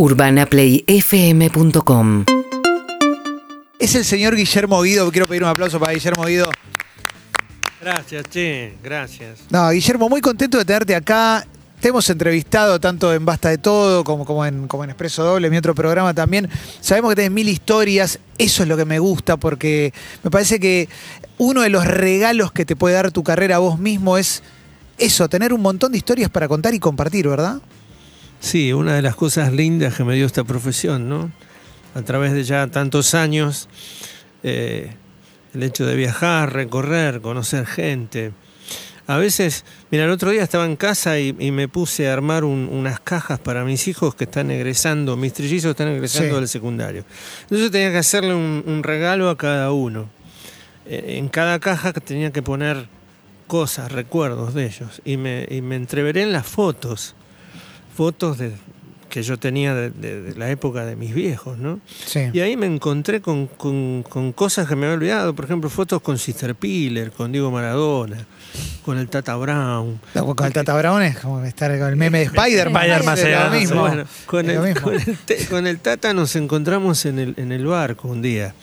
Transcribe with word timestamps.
UrbanaPlayFM.com 0.00 2.24
Es 3.80 3.96
el 3.96 4.04
señor 4.04 4.36
Guillermo 4.36 4.80
Guido. 4.82 5.10
Quiero 5.10 5.26
pedir 5.26 5.42
un 5.42 5.48
aplauso 5.48 5.80
para 5.80 5.92
Guillermo 5.92 6.24
Guido. 6.24 6.48
Gracias, 7.80 8.22
che, 8.30 8.74
gracias. 8.80 9.40
No, 9.50 9.70
Guillermo, 9.70 10.08
muy 10.08 10.20
contento 10.20 10.56
de 10.58 10.64
tenerte 10.64 10.94
acá. 10.94 11.44
Te 11.80 11.88
hemos 11.88 12.08
entrevistado 12.10 12.78
tanto 12.78 13.12
en 13.12 13.24
Basta 13.24 13.48
de 13.48 13.58
Todo 13.58 14.04
como, 14.04 14.24
como, 14.24 14.46
en, 14.46 14.68
como 14.68 14.84
en 14.84 14.90
Expreso 14.90 15.24
Doble, 15.24 15.50
mi 15.50 15.56
otro 15.56 15.74
programa 15.74 16.14
también. 16.14 16.48
Sabemos 16.80 17.10
que 17.10 17.16
tenés 17.16 17.32
mil 17.32 17.48
historias. 17.48 18.20
Eso 18.38 18.62
es 18.62 18.68
lo 18.68 18.76
que 18.76 18.84
me 18.84 19.00
gusta 19.00 19.36
porque 19.36 19.92
me 20.22 20.30
parece 20.30 20.60
que 20.60 20.88
uno 21.38 21.62
de 21.62 21.70
los 21.70 21.84
regalos 21.84 22.52
que 22.52 22.64
te 22.64 22.76
puede 22.76 22.94
dar 22.94 23.10
tu 23.10 23.24
carrera 23.24 23.56
a 23.56 23.58
vos 23.58 23.80
mismo 23.80 24.16
es 24.16 24.44
eso, 24.96 25.28
tener 25.28 25.52
un 25.52 25.60
montón 25.60 25.90
de 25.90 25.98
historias 25.98 26.30
para 26.30 26.46
contar 26.46 26.72
y 26.72 26.78
compartir, 26.78 27.26
¿verdad? 27.26 27.60
Sí, 28.40 28.72
una 28.72 28.94
de 28.94 29.02
las 29.02 29.16
cosas 29.16 29.52
lindas 29.52 29.94
que 29.94 30.04
me 30.04 30.14
dio 30.14 30.26
esta 30.26 30.44
profesión, 30.44 31.08
¿no? 31.08 31.30
A 31.94 32.02
través 32.02 32.32
de 32.32 32.44
ya 32.44 32.66
tantos 32.68 33.14
años, 33.14 33.68
eh, 34.42 34.92
el 35.54 35.62
hecho 35.62 35.84
de 35.86 35.96
viajar, 35.96 36.52
recorrer, 36.52 37.20
conocer 37.20 37.66
gente. 37.66 38.32
A 39.08 39.16
veces, 39.16 39.64
mira, 39.90 40.04
el 40.04 40.10
otro 40.10 40.30
día 40.30 40.42
estaba 40.42 40.66
en 40.66 40.76
casa 40.76 41.18
y, 41.18 41.34
y 41.38 41.50
me 41.50 41.66
puse 41.66 42.08
a 42.08 42.12
armar 42.12 42.44
un- 42.44 42.68
unas 42.70 43.00
cajas 43.00 43.40
para 43.40 43.64
mis 43.64 43.88
hijos 43.88 44.14
que 44.14 44.24
están 44.24 44.50
egresando, 44.50 45.16
mis 45.16 45.32
trillizos 45.32 45.70
están 45.70 45.88
egresando 45.88 46.34
Sí. 46.34 46.40
del 46.40 46.48
secundario. 46.48 47.04
Entonces 47.44 47.70
tenía 47.70 47.90
que 47.90 47.98
hacerle 47.98 48.34
un, 48.34 48.62
un 48.66 48.82
regalo 48.82 49.30
a 49.30 49.38
cada 49.38 49.72
uno. 49.72 50.10
Eh, 50.86 51.16
en 51.18 51.28
cada 51.28 51.58
caja 51.58 51.92
tenía 51.94 52.30
que 52.32 52.42
poner 52.42 52.86
cosas, 53.46 53.90
recuerdos 53.90 54.52
de 54.52 54.66
ellos. 54.66 55.00
Y 55.06 55.16
me, 55.16 55.46
y 55.50 55.62
me 55.62 55.76
entreveré 55.76 56.22
en 56.22 56.32
las 56.32 56.46
fotos, 56.46 57.14
fotos 57.98 58.38
de, 58.38 58.52
que 59.10 59.24
yo 59.24 59.38
tenía 59.40 59.74
de, 59.74 59.90
de- 59.90 60.22
de 60.22 60.34
la 60.38 60.48
época 60.50 60.84
de 60.86 60.94
mis 60.94 61.12
viejos, 61.12 61.58
¿no? 61.58 61.80
Sí. 62.06 62.20
Y 62.32 62.38
ahí 62.38 62.56
me 62.56 62.66
encontré 62.66 63.20
con, 63.20 63.48
con- 63.48 64.04
con 64.08 64.32
cosas 64.32 64.68
que 64.68 64.76
me 64.76 64.86
había 64.86 64.94
olvidado, 64.94 65.34
por 65.34 65.46
ejemplo, 65.46 65.68
fotos 65.68 66.00
con 66.00 66.16
Sister 66.16 66.54
Piller, 66.54 67.10
con 67.10 67.32
Diego 67.32 67.50
Maradona, 67.50 68.24
con 68.84 68.98
el 68.98 69.08
Tata 69.08 69.34
Brown. 69.34 69.98
No, 70.14 70.36
Con 70.36 70.46
el 70.46 70.52
Tata 70.52 70.76
Brown 70.76 71.02
es 71.02 71.18
como 71.18 71.42
estar 71.42 71.76
con 71.76 71.88
el 71.88 71.96
meme 71.96 72.18
de 72.20 72.24
Spider-Man. 72.32 72.86
Ah, 73.36 73.50
mismo. 73.52 73.80
Bueno, 73.80 74.04
con, 74.26 74.48
el, 74.48 74.60
mismo. 74.60 74.80
con 74.82 74.94
el 74.94 75.48
con 75.48 75.66
el 75.66 75.80
Tata 75.80 76.14
nos 76.14 76.36
encontramos 76.36 77.04
en 77.04 77.18
el, 77.18 77.34
en 77.36 77.50
el 77.50 77.66
barco 77.66 78.06
un 78.06 78.22
día. 78.22 78.54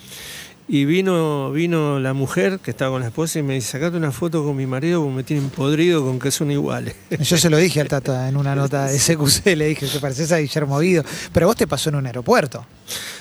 Y 0.68 0.84
vino, 0.84 1.52
vino 1.52 2.00
la 2.00 2.12
mujer 2.12 2.58
que 2.58 2.72
estaba 2.72 2.90
con 2.90 3.00
la 3.00 3.06
esposa 3.06 3.38
y 3.38 3.42
me 3.44 3.54
dice, 3.54 3.68
sacate 3.70 3.96
una 3.96 4.10
foto 4.10 4.44
con 4.44 4.56
mi 4.56 4.66
marido 4.66 5.00
porque 5.00 5.14
me 5.16 5.22
tienen 5.22 5.48
podrido 5.48 6.04
con 6.04 6.18
que 6.18 6.32
son 6.32 6.50
iguales. 6.50 6.96
Yo 7.20 7.36
se 7.36 7.50
lo 7.50 7.56
dije 7.56 7.80
al 7.80 7.86
Tata 7.86 8.28
en 8.28 8.36
una 8.36 8.54
nota 8.56 8.86
de 8.86 8.98
SQC, 8.98 9.46
le 9.56 9.66
dije 9.68 9.86
que 9.86 10.00
pareces 10.00 10.32
a 10.32 10.38
Guillermo 10.38 10.80
Guido. 10.80 11.04
Pero 11.32 11.46
vos 11.46 11.54
te 11.54 11.68
pasó 11.68 11.90
en 11.90 11.94
un 11.96 12.06
aeropuerto. 12.06 12.66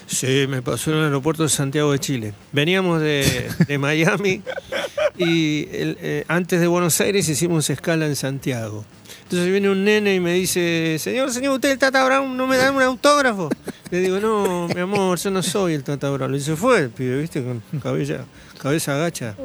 Sí, 0.07 0.45
me 0.49 0.63
pasó 0.63 0.89
en 0.91 0.97
el 0.97 1.03
aeropuerto 1.03 1.43
de 1.43 1.49
Santiago 1.49 1.91
de 1.91 1.99
Chile. 1.99 2.33
Veníamos 2.51 2.99
de, 3.01 3.47
de 3.67 3.77
Miami 3.77 4.41
y 5.17 5.67
el- 5.71 5.97
eh, 6.01 6.25
antes 6.27 6.59
de 6.59 6.65
Buenos 6.65 6.99
Aires 6.99 7.29
hicimos 7.29 7.69
escala 7.69 8.07
en 8.07 8.15
Santiago. 8.15 8.85
Entonces 9.25 9.51
viene 9.51 9.69
un 9.71 9.83
nene 9.83 10.13
y 10.13 10.19
me 10.19 10.33
dice, 10.33 10.97
señor, 10.99 11.31
señor, 11.31 11.55
usted 11.55 11.71
el 11.71 11.79
Tata 11.79 12.05
Brown, 12.05 12.37
¿no 12.37 12.45
me 12.45 12.57
dan 12.57 12.75
un 12.75 12.83
autógrafo? 12.83 13.49
Le 13.89 13.99
digo, 13.99 14.19
no, 14.19 14.67
mi 14.67 14.79
amor, 14.79 15.17
yo 15.17 15.31
no 15.31 15.41
soy 15.41 15.73
el 15.73 15.83
Tata 15.83 16.11
Brown. 16.11 16.35
Y 16.35 16.39
se 16.39 16.55
fue 16.55 16.81
el 16.81 16.89
pibe, 16.91 17.17
¿viste? 17.17 17.43
Con 17.43 17.61
cabella, 17.79 18.23
cabeza 18.61 18.93
agacha. 18.93 19.35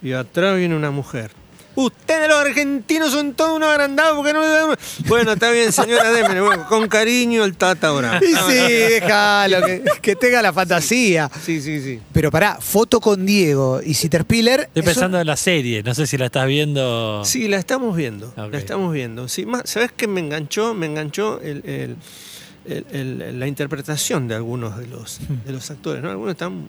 Y 0.00 0.12
atrás 0.12 0.56
viene 0.56 0.76
una 0.76 0.92
mujer. 0.92 1.32
Ustedes 1.74 2.28
los 2.28 2.38
argentinos 2.40 3.12
son 3.12 3.34
todos 3.34 3.56
unos 3.56 3.68
agrandados 3.68 4.16
porque 4.16 4.32
no 4.32 4.40
le 4.40 4.48
dan... 4.48 4.64
una-". 4.66 4.78
Bueno, 5.06 5.32
está 5.32 5.50
bien, 5.52 5.72
señora, 5.72 6.10
démele. 6.10 6.40
Bueno, 6.40 6.66
con 6.68 6.88
cariño 6.88 7.44
el 7.44 7.56
Tata 7.56 7.92
Brown. 7.92 8.20
Y 8.22 8.26
sí, 8.34 8.54
déjalo, 8.56 9.64
que, 9.64 9.82
que 10.02 10.16
tenga 10.16 10.42
la 10.42 10.52
fantasía. 10.52 11.30
Sí, 11.44 11.60
sí, 11.60 11.80
sí. 11.80 12.00
Pero 12.12 12.32
pará, 12.32 12.58
foto 12.60 13.00
con 13.00 13.24
Diego 13.24 13.80
y 13.84 13.94
Sitter 13.94 14.22
Spiller. 14.22 14.60
Estoy 14.62 14.82
pensando 14.82 15.20
en 15.20 15.26
la 15.28 15.36
serie, 15.36 15.82
no 15.84 15.94
sé 15.94 16.06
si 16.08 16.16
la 16.18 16.26
estás 16.26 16.46
viendo. 16.48 17.22
Sí, 17.24 17.46
la 17.46 17.58
estamos 17.58 17.96
viendo. 17.96 18.32
La 18.36 18.58
estamos 18.58 18.92
viendo. 18.92 19.28
Sí, 19.28 19.46
más, 19.46 19.62
¿Sabes 19.66 19.92
qué 19.96 20.08
me 20.08 20.18
enganchó? 20.20 20.74
Me 20.74 20.86
enganchó 20.86 21.40
el- 21.40 21.62
el- 21.64 21.96
el- 22.66 23.22
el- 23.22 23.38
la 23.38 23.46
interpretación 23.46 24.26
de 24.26 24.34
algunos 24.34 24.76
de 24.78 24.86
los, 24.88 25.20
de 25.46 25.52
los 25.52 25.70
actores. 25.70 26.02
¿no? 26.02 26.10
Algunos 26.10 26.32
están. 26.32 26.68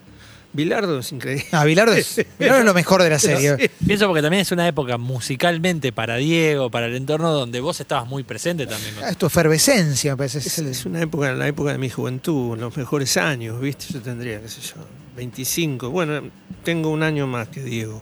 Bilardo 0.51 0.99
es 0.99 1.11
increíble. 1.11 1.45
Ah, 1.51 1.63
Bilardo 1.63 1.93
es, 1.93 2.25
Bilardo 2.39 2.59
es 2.61 2.65
lo 2.65 2.73
mejor 2.73 3.03
de 3.03 3.09
la 3.11 3.19
serie. 3.19 3.69
Pienso 3.85 4.07
porque 4.07 4.21
también 4.23 4.41
es 4.41 4.51
una 4.51 4.67
época 4.67 4.97
musicalmente 4.97 5.91
para 5.91 6.15
Diego, 6.15 6.71
para 6.71 6.87
el 6.87 6.95
entorno 6.95 7.31
donde 7.31 7.59
vos 7.59 7.79
estabas 7.79 8.07
muy 8.07 8.23
presente 8.23 8.65
también. 8.65 8.95
Ah, 9.03 9.09
Es 9.09 9.17
tu 9.17 9.27
efervescencia, 9.27 10.11
me 10.13 10.17
parece. 10.17 10.39
Es, 10.39 10.47
Es 10.47 10.57
el- 10.59 10.67
es 10.69 10.85
una 10.85 11.01
época, 11.01 11.31
la 11.33 11.47
época 11.47 11.71
de 11.71 11.77
mi 11.77 11.89
juventud, 11.89 12.57
los 12.57 12.75
mejores 12.75 13.15
años, 13.17 13.61
¿viste? 13.61 13.85
Yo 13.93 14.01
tendría, 14.01 14.41
qué 14.41 14.47
sé 14.47 14.61
yo, 14.61 14.75
25. 15.15 15.89
Bueno, 15.91 16.21
tengo 16.63 16.89
un 16.89 17.03
año 17.03 17.27
más 17.27 17.47
que 17.49 17.61
Diego, 17.61 18.01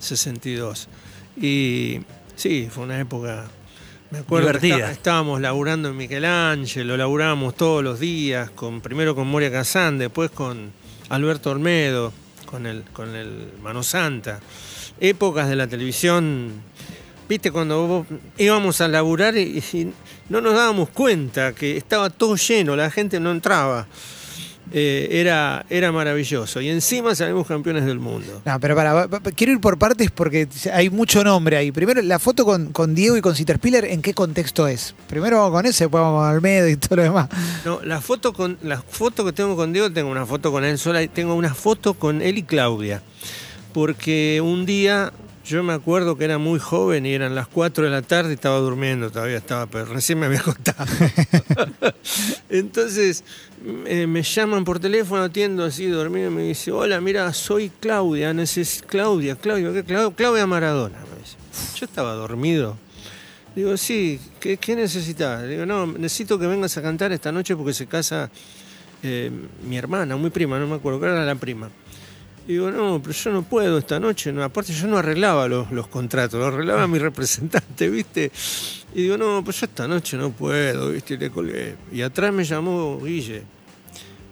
62. 0.00 0.88
Y 1.40 2.00
sí, 2.36 2.68
fue 2.70 2.84
una 2.84 2.98
época. 3.00 3.46
Me 4.10 4.18
acuerdo 4.20 4.46
que 4.52 4.58
Divertida. 4.60 4.76
está- 4.86 4.92
estábamos 4.92 5.40
laburando 5.40 5.88
en 5.90 5.96
Michelangelo, 5.96 6.96
laburábamos 6.96 7.56
todos 7.56 7.82
los 7.82 7.98
días, 7.98 8.50
con, 8.50 8.80
primero 8.80 9.14
con 9.14 9.26
Moria 9.26 9.50
Kazán, 9.50 9.98
después 9.98 10.30
con 10.30 10.70
Alberto 11.08 11.50
Olmedo, 11.50 12.12
con 12.46 12.66
el, 12.66 12.82
con 12.92 13.14
el 13.14 13.52
Mano 13.62 13.82
Santa. 13.82 14.40
Épocas 15.00 15.48
de 15.48 15.56
la 15.56 15.66
televisión, 15.66 16.52
viste, 17.28 17.50
cuando 17.50 17.86
vos- 17.86 18.06
íbamos 18.38 18.80
a 18.80 18.88
laburar 18.88 19.36
y, 19.36 19.58
y 19.72 19.92
no 20.28 20.40
nos 20.40 20.54
dábamos 20.54 20.88
cuenta 20.90 21.54
que 21.54 21.76
estaba 21.76 22.10
todo 22.10 22.36
lleno, 22.36 22.76
la 22.76 22.90
gente 22.90 23.20
no 23.20 23.30
entraba. 23.30 23.86
Eh, 24.72 25.08
era, 25.10 25.64
era 25.70 25.92
maravilloso. 25.92 26.60
Y 26.60 26.68
encima 26.68 27.14
salimos 27.14 27.46
campeones 27.46 27.84
del 27.84 28.00
mundo. 28.00 28.42
No, 28.44 28.58
pero 28.60 28.74
para, 28.74 29.08
quiero 29.34 29.52
ir 29.52 29.60
por 29.60 29.78
partes 29.78 30.10
porque 30.10 30.48
hay 30.72 30.90
mucho 30.90 31.22
nombre 31.22 31.56
ahí. 31.56 31.72
Primero, 31.72 32.02
la 32.02 32.18
foto 32.18 32.44
con, 32.44 32.72
con 32.72 32.94
Diego 32.94 33.16
y 33.16 33.20
con 33.20 33.36
Sitter 33.36 33.56
Spiller, 33.56 33.84
¿en 33.84 34.02
qué 34.02 34.12
contexto 34.12 34.66
es? 34.66 34.94
Primero 35.08 35.38
vamos 35.38 35.52
con 35.52 35.66
ese, 35.66 35.84
después 35.84 36.02
vamos 36.02 36.22
con 36.22 36.28
Almedo 36.28 36.68
y 36.68 36.76
todo 36.76 36.96
lo 36.96 37.02
demás. 37.02 37.28
No, 37.64 37.80
la 37.84 38.00
foto 38.00 38.32
con 38.32 38.58
la 38.62 38.82
foto 38.82 39.24
que 39.24 39.32
tengo 39.32 39.56
con 39.56 39.72
Diego, 39.72 39.92
tengo 39.92 40.10
una 40.10 40.26
foto 40.26 40.50
con 40.50 40.64
él 40.64 40.78
sola 40.78 41.02
y 41.02 41.08
tengo 41.08 41.34
una 41.34 41.54
foto 41.54 41.94
con 41.94 42.20
él 42.20 42.38
y 42.38 42.42
Claudia. 42.42 43.02
Porque 43.72 44.40
un 44.42 44.66
día 44.66 45.12
yo 45.46 45.62
me 45.62 45.74
acuerdo 45.74 46.16
que 46.16 46.24
era 46.24 46.38
muy 46.38 46.58
joven 46.58 47.06
y 47.06 47.12
eran 47.12 47.34
las 47.34 47.46
4 47.46 47.84
de 47.84 47.90
la 47.90 48.02
tarde 48.02 48.30
y 48.30 48.34
estaba 48.34 48.58
durmiendo, 48.58 49.10
todavía 49.10 49.36
estaba, 49.36 49.66
pero 49.66 49.84
recién 49.84 50.18
me 50.18 50.26
había 50.26 50.40
acostado. 50.40 50.86
Entonces 52.50 53.22
eh, 53.86 54.06
me 54.06 54.22
llaman 54.22 54.64
por 54.64 54.78
teléfono, 54.78 55.22
atiendo 55.24 55.64
así 55.64 55.86
dormido 55.86 56.28
y 56.30 56.34
me 56.34 56.42
dice, 56.42 56.70
hola, 56.72 57.00
mira, 57.00 57.32
soy 57.32 57.70
Claudia, 57.80 58.32
neces 58.32 58.82
Claudia, 58.86 59.36
Claudia, 59.36 59.72
¿qué? 59.72 59.84
Clau- 59.84 60.14
Claudia 60.14 60.46
Maradona. 60.46 60.98
me 60.98 61.18
dice. 61.22 61.36
Yo 61.78 61.86
estaba 61.86 62.12
dormido. 62.14 62.76
Digo, 63.54 63.76
sí, 63.76 64.20
¿qué, 64.38 64.58
qué 64.58 64.76
necesitas? 64.76 65.48
Digo, 65.48 65.64
no, 65.66 65.86
necesito 65.86 66.38
que 66.38 66.46
vengas 66.46 66.76
a 66.76 66.82
cantar 66.82 67.10
esta 67.12 67.32
noche 67.32 67.56
porque 67.56 67.72
se 67.72 67.86
casa 67.86 68.30
eh, 69.02 69.30
mi 69.66 69.76
hermana, 69.78 70.16
muy 70.16 70.30
prima, 70.30 70.58
no 70.58 70.66
me 70.66 70.74
acuerdo, 70.76 71.00
que 71.00 71.06
era 71.06 71.24
la 71.24 71.34
prima. 71.36 71.70
Digo, 72.46 72.70
no, 72.70 73.00
pero 73.02 73.12
yo 73.12 73.32
no 73.32 73.42
puedo 73.42 73.78
esta 73.78 73.98
noche. 73.98 74.32
No, 74.32 74.44
aparte, 74.44 74.72
yo 74.72 74.86
no 74.86 74.98
arreglaba 74.98 75.48
los, 75.48 75.72
los 75.72 75.88
contratos, 75.88 76.38
los 76.38 76.52
arreglaba 76.54 76.86
mi 76.86 76.98
representante, 76.98 77.88
¿viste? 77.90 78.30
Y 78.94 79.02
digo, 79.02 79.16
no, 79.16 79.42
pues 79.42 79.58
yo 79.60 79.66
esta 79.66 79.88
noche 79.88 80.16
no 80.16 80.30
puedo, 80.30 80.90
¿viste? 80.92 81.16
Le 81.16 81.30
colgué. 81.30 81.74
Y 81.90 82.02
atrás 82.02 82.32
me 82.32 82.44
llamó 82.44 83.00
Guille, 83.02 83.42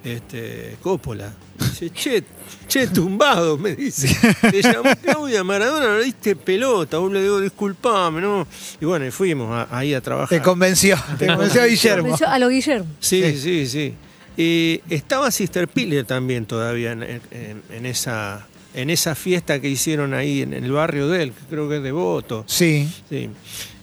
este, 0.05 0.77
Coppola. 0.83 1.33
Dice, 1.59 1.91
che, 1.91 2.25
che, 2.69 2.87
tumbado, 2.89 3.57
me 3.59 3.75
dice. 3.75 4.09
Te 4.51 4.63
llamó 4.63 4.91
Claudia 5.03 5.43
Maradona, 5.45 5.87
no 5.87 5.99
le 5.99 6.05
diste 6.05 6.37
pelota. 6.37 6.99
Vos 6.99 7.11
le 7.13 7.23
digo, 7.23 7.41
disculpame, 7.41 8.21
¿no? 8.21 8.47
Y 8.81 8.85
bueno, 8.85 9.07
y 9.07 9.11
fuimos 9.11 9.51
a- 9.51 9.77
ahí 9.77 9.95
a 9.95 10.01
trabajar. 10.01 10.29
Te 10.39 10.43
convenció, 10.45 10.97
te 11.19 11.27
convenció 11.27 11.65
Guillermo. 11.65 12.09
Pensó 12.09 12.27
a 12.29 12.39
lo 12.39 12.49
Guillermo. 12.49 12.87
Sí, 13.01 13.23
Sí. 13.23 13.37
sí, 13.39 13.67
sí. 13.67 13.95
Y 14.37 14.81
estaba 14.93 15.31
Sister 15.31 15.69
Piller 15.69 16.05
también 16.05 16.45
todavía 16.47 16.93
en, 16.93 17.03
en- 17.05 17.63
en 17.71 17.87
esa, 17.87 18.47
en 18.75 18.91
esa 18.91 19.15
fiesta 19.15 19.61
que 19.61 19.69
hicieron 19.69 20.13
ahí 20.13 20.43
en 20.43 20.53
el 20.55 20.71
barrio 20.73 21.09
de 21.09 21.23
él, 21.23 21.33
que 21.33 21.45
creo 21.49 21.69
que 21.69 21.77
es 21.77 21.83
devoto. 21.83 22.45
Sí. 22.49 22.89
Sí. 23.09 23.31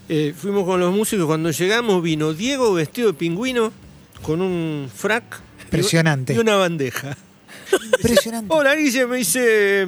Eh, 0.10 0.34
fuimos 0.38 0.66
con 0.66 0.80
los 0.82 0.94
músicos, 0.94 1.26
cuando 1.26 1.52
llegamos 1.52 2.04
vino 2.04 2.34
Diego 2.34 2.74
vestido 2.74 3.08
de 3.08 3.14
pingüino 3.14 3.72
con 4.22 4.42
un 4.42 4.90
frac 4.94 5.24
Impresionante. 5.78 6.34
y 6.34 6.38
una 6.38 6.56
bandeja. 6.56 7.18
Impresionante. 7.98 8.54
Hola, 8.54 8.76
Guille, 8.76 9.06
me 9.08 9.18
dice, 9.18 9.88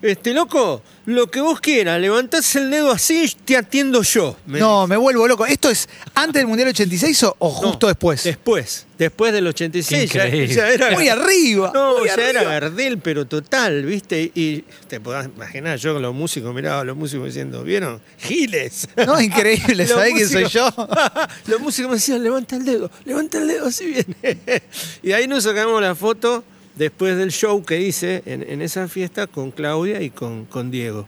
este 0.00 0.32
loco, 0.34 0.82
lo 1.06 1.30
que 1.30 1.40
vos 1.40 1.60
quieras, 1.60 2.00
levantás 2.00 2.54
el 2.56 2.70
dedo 2.70 2.90
así, 2.90 3.30
te 3.44 3.56
atiendo 3.56 4.02
yo. 4.02 4.36
Me 4.46 4.58
No, 4.60 4.86
me 4.86 4.96
vuelvo 4.96 5.26
loco. 5.26 5.46
¿Esto 5.46 5.70
es 5.70 5.88
antes 6.14 6.40
del 6.40 6.46
Mundial 6.46 6.68
86 6.68 7.22
o, 7.24 7.36
o 7.38 7.48
No, 7.48 7.54
justo 7.70 7.86
después? 7.88 8.22
Después, 8.24 8.86
después 8.98 9.32
del 9.32 9.46
86. 9.46 10.10
Qué 10.10 10.18
Ya, 10.18 10.24
increíble. 10.26 10.54
ya 10.54 10.68
era, 10.70 10.90
Muy 10.92 11.08
arriba. 11.08 11.70
No, 11.74 11.98
muy 11.98 12.06
ya 12.06 12.14
arriba. 12.14 12.28
era 12.30 12.42
Gardel, 12.44 12.98
pero 12.98 13.26
total, 13.26 13.84
¿viste? 13.84 14.30
Y 14.34 14.62
te 14.88 15.00
podás 15.00 15.26
imaginar, 15.26 15.78
yo 15.78 15.92
con 15.94 16.02
los 16.02 16.14
músicos 16.14 16.54
miraba 16.54 16.80
a 16.80 16.84
los 16.84 16.96
músicos 16.96 17.26
diciendo, 17.26 17.62
¿vieron? 17.64 18.00
Giles. 18.18 18.88
No, 19.06 19.20
increíble. 19.20 19.86
¿Sabés 19.88 20.14
quién 20.14 20.28
soy 20.28 20.44
yo? 20.48 20.68
los 21.46 21.60
músicos 21.60 21.90
me 21.90 21.96
decían, 21.96 22.22
levanta 22.22 22.56
el 22.56 22.64
dedo, 22.64 22.90
levanta 23.04 23.38
el 23.38 23.48
dedo, 23.48 23.66
así 23.66 23.86
viene. 23.86 24.62
y 25.02 25.12
ahí 25.12 25.26
nos 25.26 25.44
sacamos 25.44 25.80
la 25.82 25.94
foto 25.94 26.44
después 26.76 27.16
del 27.16 27.30
show 27.32 27.62
que 27.64 27.80
hice 27.80 28.22
en, 28.26 28.42
en 28.42 28.62
esa 28.62 28.88
fiesta 28.88 29.26
con 29.26 29.50
Claudia 29.50 30.00
y 30.02 30.10
con, 30.10 30.44
con 30.46 30.70
Diego. 30.70 31.06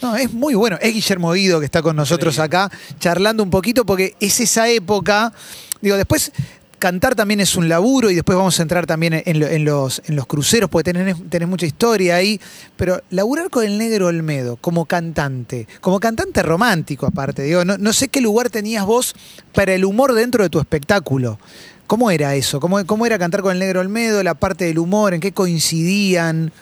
No, 0.00 0.14
es 0.16 0.32
muy 0.32 0.54
bueno. 0.54 0.78
Es 0.80 0.94
Guillermo 0.94 1.32
Guido 1.32 1.58
que 1.58 1.64
está 1.66 1.82
con 1.82 1.96
nosotros 1.96 2.38
acá, 2.38 2.70
charlando 3.00 3.42
un 3.42 3.50
poquito, 3.50 3.84
porque 3.84 4.14
es 4.20 4.38
esa 4.40 4.68
época. 4.68 5.32
Digo, 5.80 5.96
después 5.96 6.30
cantar 6.78 7.16
también 7.16 7.40
es 7.40 7.56
un 7.56 7.68
laburo 7.68 8.08
y 8.08 8.14
después 8.14 8.38
vamos 8.38 8.56
a 8.60 8.62
entrar 8.62 8.86
también 8.86 9.20
en, 9.26 9.40
lo- 9.40 9.48
en 9.48 9.64
los, 9.64 10.00
en 10.06 10.14
los 10.14 10.26
cruceros, 10.28 10.70
porque 10.70 10.92
tenés, 10.92 11.16
tenés 11.28 11.48
mucha 11.48 11.66
historia 11.66 12.14
ahí. 12.14 12.40
Pero 12.76 13.02
laburar 13.10 13.50
con 13.50 13.64
el 13.64 13.76
negro 13.78 14.06
Olmedo 14.06 14.54
como 14.56 14.86
cantante, 14.86 15.66
como 15.80 15.98
cantante 15.98 16.42
romántico 16.44 17.04
aparte, 17.06 17.42
digo, 17.42 17.64
no, 17.64 17.76
no 17.78 17.92
sé 17.92 18.06
qué 18.06 18.20
lugar 18.20 18.50
tenías 18.50 18.86
vos 18.86 19.16
para 19.52 19.74
el 19.74 19.84
humor 19.84 20.14
dentro 20.14 20.44
de 20.44 20.50
tu 20.50 20.60
espectáculo. 20.60 21.40
¿Cómo 21.88 22.10
era 22.10 22.34
eso? 22.34 22.60
¿Cómo, 22.60 22.84
¿Cómo 22.84 23.06
era 23.06 23.18
cantar 23.18 23.40
con 23.40 23.50
el 23.50 23.58
negro 23.58 23.80
Olmedo? 23.80 24.22
La 24.22 24.34
parte 24.34 24.66
del 24.66 24.78
humor, 24.78 25.14
¿en 25.14 25.20
qué 25.20 25.32
coincidían? 25.32 26.52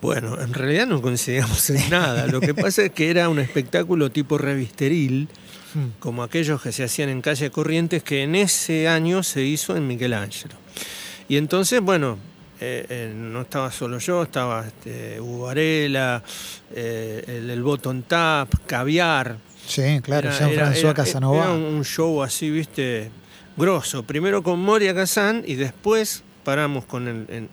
Bueno, 0.00 0.40
en 0.40 0.54
realidad 0.54 0.86
no 0.86 1.02
coincidíamos 1.02 1.68
en 1.70 1.90
nada. 1.90 2.28
Lo 2.28 2.40
que 2.40 2.54
pasa 2.54 2.84
es 2.84 2.92
que 2.92 3.10
era 3.10 3.28
un 3.28 3.40
espectáculo 3.40 4.10
tipo 4.12 4.38
revisteril, 4.38 5.28
como 5.98 6.22
aquellos 6.22 6.62
que 6.62 6.70
se 6.70 6.84
hacían 6.84 7.08
en 7.08 7.20
calle 7.20 7.50
Corrientes, 7.50 8.04
que 8.04 8.22
en 8.22 8.36
ese 8.36 8.86
año 8.86 9.24
se 9.24 9.42
hizo 9.42 9.76
en 9.76 9.88
Michelangelo. 9.88 10.54
Y 11.28 11.36
entonces, 11.36 11.80
bueno, 11.80 12.16
eh, 12.60 12.86
eh, 12.88 13.12
no 13.12 13.40
estaba 13.40 13.72
solo 13.72 13.98
yo, 13.98 14.22
estaba 14.22 14.68
este, 14.68 15.20
Hugo 15.20 15.46
Varela, 15.46 16.22
eh, 16.72 17.24
el, 17.26 17.50
el 17.50 17.62
Bottom 17.64 18.02
Tap, 18.02 18.54
Caviar. 18.66 19.36
Sí, 19.66 19.98
claro, 20.00 20.30
Jean-François 20.30 20.94
Casanova. 20.94 21.42
Era 21.42 21.52
un 21.52 21.84
show 21.84 22.22
así, 22.22 22.50
viste, 22.50 23.10
grosso. 23.56 24.02
Primero 24.04 24.42
con 24.42 24.60
Moria 24.60 24.94
Kazan 24.94 25.42
y 25.46 25.54
después 25.54 26.22
paramos 26.44 26.84
con 26.84 27.08
el. 27.08 27.26
en- 27.28 27.48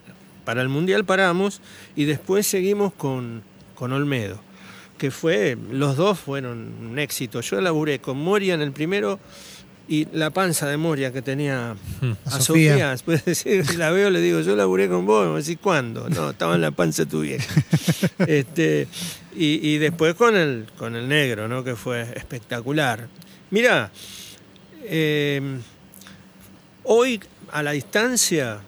para 0.45 0.61
el 0.61 0.67
Mundial 0.67 1.05
paramos 1.05 1.61
y 1.95 2.03
después 2.03 2.45
seguimos 2.45 2.91
con, 2.93 3.43
con 3.75 3.93
Olmedo. 3.93 4.41
Que 4.97 5.09
fue. 5.09 5.57
Los 5.71 5.95
dos 5.95 6.19
fueron 6.19 6.73
un 6.85 6.99
éxito. 6.99 7.39
Yo 7.41 7.61
laburé 7.61 7.99
con 7.99 8.17
Moria 8.17 8.53
en 8.53 8.61
el 8.61 8.71
primero 8.73 9.19
y 9.87 10.07
la 10.13 10.29
panza 10.31 10.67
de 10.67 10.75
Moria 10.77 11.11
que 11.13 11.21
tenía 11.21 11.71
A 11.71 11.75
a 12.25 12.41
Sofía. 12.41 12.71
Sofía. 12.73 12.89
Después 12.91 13.23
decir, 13.25 13.75
la 13.77 13.91
veo, 13.91 14.09
le 14.09 14.19
digo, 14.21 14.41
yo 14.41 14.55
laburé 14.57 14.89
con 14.89 15.05
vos. 15.05 15.27
Me 15.29 15.39
decís, 15.41 15.57
¿cuándo? 15.61 16.09
No, 16.09 16.31
estaba 16.31 16.55
en 16.55 16.61
la 16.61 16.71
panza 16.71 17.05
tu 17.05 17.21
vieja. 17.21 17.53
este, 18.27 18.87
y, 19.35 19.65
y 19.67 19.77
después 19.77 20.13
con 20.15 20.35
el, 20.35 20.65
con 20.77 20.95
el 20.97 21.07
negro, 21.07 21.47
¿no? 21.47 21.63
Que 21.63 21.75
fue 21.77 22.01
espectacular. 22.15 23.07
Mira, 23.49 23.91
eh, 24.83 25.41
hoy 26.83 27.19
a 27.51 27.63
la 27.63 27.71
distancia 27.71 28.59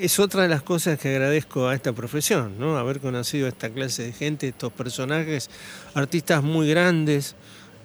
es 0.00 0.18
otra 0.18 0.42
de 0.42 0.48
las 0.48 0.62
cosas 0.62 0.98
que 0.98 1.08
agradezco 1.10 1.68
a 1.68 1.74
esta 1.74 1.92
profesión, 1.92 2.58
¿no? 2.58 2.76
Haber 2.76 2.98
conocido 3.00 3.46
a 3.46 3.50
esta 3.50 3.70
clase 3.70 4.02
de 4.04 4.12
gente, 4.12 4.48
estos 4.48 4.72
personajes, 4.72 5.48
artistas 5.94 6.42
muy 6.42 6.68
grandes, 6.68 7.36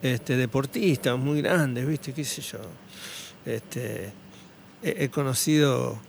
este, 0.02 0.36
deportistas 0.36 1.18
muy 1.20 1.42
grandes, 1.42 1.88
¿viste? 1.88 2.12
¿Qué 2.14 2.24
sé 2.24 2.42
yo? 2.42 2.60
Este, 3.46 4.12
he, 4.82 5.04
he 5.04 5.10
conocido, 5.10 6.00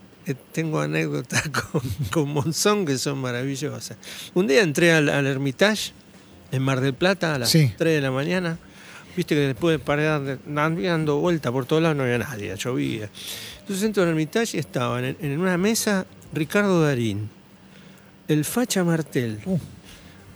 tengo 0.52 0.80
anécdotas 0.80 1.48
con, 1.72 1.82
con 2.10 2.30
Monzón 2.30 2.86
que 2.86 2.96
son 2.96 3.18
maravillosas. 3.18 3.98
Un 4.32 4.46
día 4.46 4.62
entré 4.62 4.92
al, 4.92 5.10
al 5.10 5.26
Hermitage 5.26 5.92
en 6.50 6.62
Mar 6.62 6.80
del 6.80 6.94
Plata 6.94 7.34
a 7.34 7.38
las 7.38 7.50
Sí. 7.50 7.74
3 7.76 7.96
de 7.96 8.00
la 8.00 8.10
mañana. 8.10 8.58
Viste 9.16 9.34
que 9.34 9.40
después 9.42 9.78
de 9.78 9.84
parar 9.84 10.20
de- 10.22 10.38
dando 10.46 11.18
vuelta 11.18 11.52
por 11.52 11.66
todos 11.66 11.82
lados 11.82 11.96
no 11.96 12.02
había 12.04 12.18
nadie, 12.18 12.54
llovía. 12.56 13.08
Entonces 13.60 13.84
entro 13.84 14.02
al 14.02 14.08
Hermitage 14.10 14.56
y 14.56 14.60
estaban 14.60 15.04
en, 15.04 15.16
en 15.20 15.38
una 15.40 15.56
mesa 15.56 16.04
Ricardo 16.32 16.82
Darín, 16.82 17.30
el 18.28 18.44
Facha 18.44 18.82
Martel, 18.84 19.40
Uh. 19.46 19.58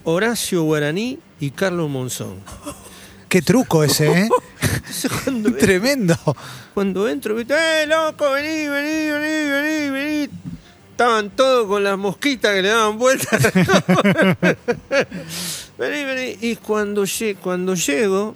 Horacio 0.04 0.62
Guaraní 0.62 1.18
y 1.40 1.50
Carlos 1.50 1.90
Monzón. 1.90 2.36
Qué 3.28 3.42
truco 3.42 3.84
ese, 3.84 4.06
¿eh? 4.10 4.28
Entonces 4.62 5.10
cuando, 5.24 5.52
Tremendo. 5.58 6.16
cuando 6.72 7.08
entro, 7.08 7.34
¿viste? 7.34 7.54
¡eh, 7.54 7.86
loco! 7.86 8.30
Vení, 8.32 8.68
vení, 8.68 9.10
vení, 9.10 9.50
vení, 9.50 9.90
vení. 9.90 10.28
Estaban 10.92 11.30
todos 11.30 11.66
con 11.68 11.84
las 11.84 11.98
mosquitas 11.98 12.54
que 12.54 12.62
le 12.62 12.68
daban 12.68 12.96
vueltas. 12.98 13.52
vení, 15.78 16.04
vení. 16.04 16.36
Y 16.40 16.56
cuando 16.56 17.04
llego, 17.74 18.34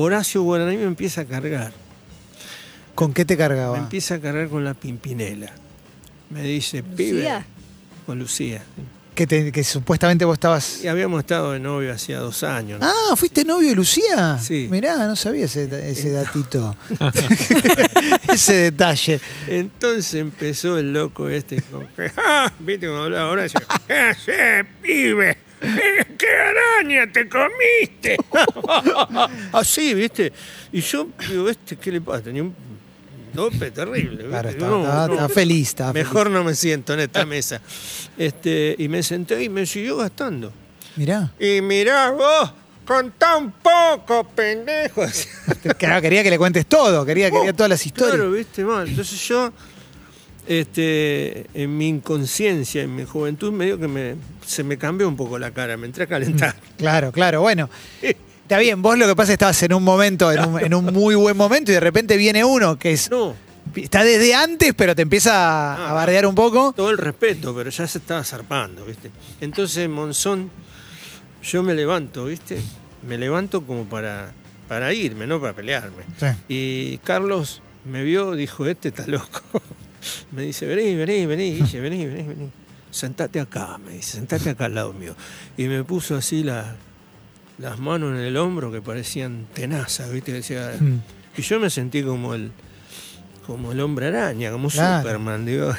Horacio 0.00 0.42
Guaraní 0.42 0.76
me 0.76 0.84
empieza 0.84 1.22
a 1.22 1.24
cargar. 1.24 1.72
¿Con 2.94 3.12
qué 3.12 3.24
te 3.24 3.34
Me 3.34 3.38
cargaba? 3.38 3.76
empieza 3.78 4.14
a 4.14 4.20
cargar 4.20 4.48
con 4.48 4.64
la 4.64 4.74
pimpinela. 4.74 5.50
Me 6.30 6.42
dice, 6.42 6.82
pibe. 6.84 7.12
¿Lucía? 7.14 7.44
Con 8.06 8.18
Lucía. 8.18 8.62
Que, 9.16 9.26
te- 9.26 9.50
que 9.50 9.64
supuestamente 9.64 10.24
vos 10.24 10.34
estabas. 10.34 10.84
Y 10.84 10.86
habíamos 10.86 11.18
estado 11.18 11.50
de 11.50 11.58
novio 11.58 11.92
hacía 11.92 12.20
dos 12.20 12.44
años. 12.44 12.78
¿no? 12.80 12.86
Ah, 12.86 13.16
¿fuiste 13.16 13.44
novio 13.44 13.70
de 13.70 13.74
Lucía? 13.74 14.38
Sí. 14.40 14.68
Mirá, 14.70 14.96
no 15.08 15.16
sabía 15.16 15.46
ese, 15.46 15.64
ese 15.90 16.10
datito. 16.12 16.76
ese 18.32 18.54
detalle. 18.54 19.20
Entonces 19.48 20.14
empezó 20.14 20.78
el 20.78 20.92
loco 20.92 21.28
este 21.28 21.60
con 21.62 21.88
¡ah! 22.18 22.52
¿Viste 22.60 22.86
cómo 22.86 23.02
hablaba 23.02 23.30
Horacio? 23.30 23.60
¿Qué 23.88 23.94
haces, 23.94 24.66
pibe? 24.80 25.36
¿Qué 26.18 26.28
araña 26.28 27.10
te 27.12 27.28
comiste? 27.28 28.16
Así, 29.52 29.94
¿viste? 29.94 30.32
Y 30.72 30.80
yo 30.80 31.08
digo, 31.28 31.48
¿este 31.48 31.76
qué 31.76 31.92
le 31.92 32.00
pasa? 32.00 32.22
Tenía 32.22 32.42
un 32.42 32.54
dope 33.32 33.70
terrible. 33.70 34.24
¿viste? 34.24 34.28
Claro, 34.28 34.48
estaba, 34.48 34.70
no, 34.70 35.12
estaba 35.12 35.28
feliz. 35.28 35.68
estaba 35.68 35.92
Mejor 35.92 36.30
no 36.30 36.44
me 36.44 36.54
siento 36.54 36.94
en 36.94 37.00
esta 37.00 37.24
mesa. 37.26 37.60
Este, 38.16 38.76
y 38.78 38.88
me 38.88 39.02
senté 39.02 39.42
y 39.42 39.48
me 39.48 39.66
siguió 39.66 39.96
gastando. 39.96 40.52
Mirá. 40.96 41.32
Y 41.38 41.60
mirá 41.60 42.10
vos, 42.10 42.52
contá 42.84 43.36
un 43.36 43.52
poco, 43.52 44.24
pendejo. 44.24 45.02
Claro, 45.78 46.00
quería 46.00 46.22
que 46.22 46.30
le 46.30 46.38
cuentes 46.38 46.66
todo, 46.66 47.04
quería, 47.04 47.30
quería 47.30 47.52
todas 47.52 47.70
las 47.70 47.84
historias. 47.84 48.16
Claro, 48.16 48.32
viste, 48.32 48.64
mal. 48.64 48.88
Entonces 48.88 49.20
yo, 49.28 49.52
este, 50.48 51.46
en 51.52 51.76
mi 51.76 51.88
inconsciencia, 51.88 52.82
en 52.82 52.96
mi 52.96 53.04
juventud, 53.04 53.52
medio 53.52 53.78
que 53.78 53.86
me, 53.86 54.16
se 54.46 54.64
me 54.64 54.78
cambió 54.78 55.06
un 55.06 55.16
poco 55.16 55.38
la 55.38 55.50
cara, 55.50 55.76
me 55.76 55.86
entré 55.86 56.04
a 56.04 56.06
calentar. 56.06 56.54
Claro, 56.78 57.12
claro. 57.12 57.42
Bueno, 57.42 57.68
está 58.02 58.58
bien. 58.58 58.80
Vos 58.80 58.96
lo 58.98 59.06
que 59.06 59.14
pasa 59.14 59.24
es 59.24 59.38
que 59.38 59.44
estabas 59.44 59.62
en 59.62 59.74
un 59.74 59.84
momento, 59.84 60.32
en 60.32 60.40
un, 60.40 60.60
en 60.60 60.72
un 60.74 60.86
muy 60.86 61.14
buen 61.14 61.36
momento, 61.36 61.70
y 61.70 61.74
de 61.74 61.80
repente 61.80 62.16
viene 62.16 62.44
uno 62.44 62.78
que 62.78 62.92
es, 62.92 63.10
No, 63.10 63.34
está 63.76 64.02
desde 64.02 64.34
antes, 64.34 64.72
pero 64.74 64.96
te 64.96 65.02
empieza 65.02 65.74
a, 65.74 65.90
a 65.90 65.92
bardear 65.92 66.24
un 66.24 66.34
poco. 66.34 66.72
todo 66.74 66.90
el 66.90 66.98
respeto, 66.98 67.54
pero 67.54 67.68
ya 67.68 67.86
se 67.86 67.98
estaba 67.98 68.24
zarpando, 68.24 68.86
viste. 68.86 69.10
Entonces, 69.42 69.86
Monzón, 69.86 70.50
yo 71.42 71.62
me 71.62 71.74
levanto, 71.74 72.24
viste, 72.24 72.58
me 73.06 73.18
levanto 73.18 73.66
como 73.66 73.84
para, 73.84 74.32
para 74.66 74.94
irme, 74.94 75.26
no 75.26 75.42
para 75.42 75.52
pelearme. 75.52 76.04
Sí. 76.18 76.26
Y 76.48 76.98
Carlos 77.04 77.60
me 77.84 78.02
vio, 78.02 78.32
dijo, 78.32 78.64
este 78.64 78.88
está 78.88 79.06
loco. 79.06 79.42
Me 80.32 80.42
dice, 80.42 80.66
vení, 80.66 80.94
vení, 80.94 81.26
vení, 81.26 81.54
Guille, 81.56 81.80
vení, 81.80 82.06
vení, 82.06 82.28
vení. 82.28 82.50
Sentate 82.90 83.40
acá, 83.40 83.78
me 83.78 83.92
dice, 83.92 84.12
sentate 84.18 84.50
acá 84.50 84.64
al 84.66 84.74
lado 84.74 84.92
mío. 84.92 85.14
Y 85.56 85.64
me 85.64 85.84
puso 85.84 86.16
así 86.16 86.42
la- 86.42 86.76
las 87.58 87.78
manos 87.78 88.12
en 88.16 88.20
el 88.24 88.36
hombro 88.36 88.70
que 88.72 88.80
parecían 88.80 89.46
tenazas, 89.54 90.10
¿viste? 90.12 90.32
Decía, 90.32 90.72
Mm. 90.78 91.00
y 91.36 91.42
yo 91.42 91.58
me 91.60 91.70
sentí 91.70 92.02
como 92.02 92.34
el, 92.34 92.50
como 93.46 93.72
el 93.72 93.80
hombre 93.80 94.06
araña, 94.08 94.50
como 94.52 94.68
Claro. 94.68 95.02
Superman, 95.02 95.44
digo. 95.44 95.72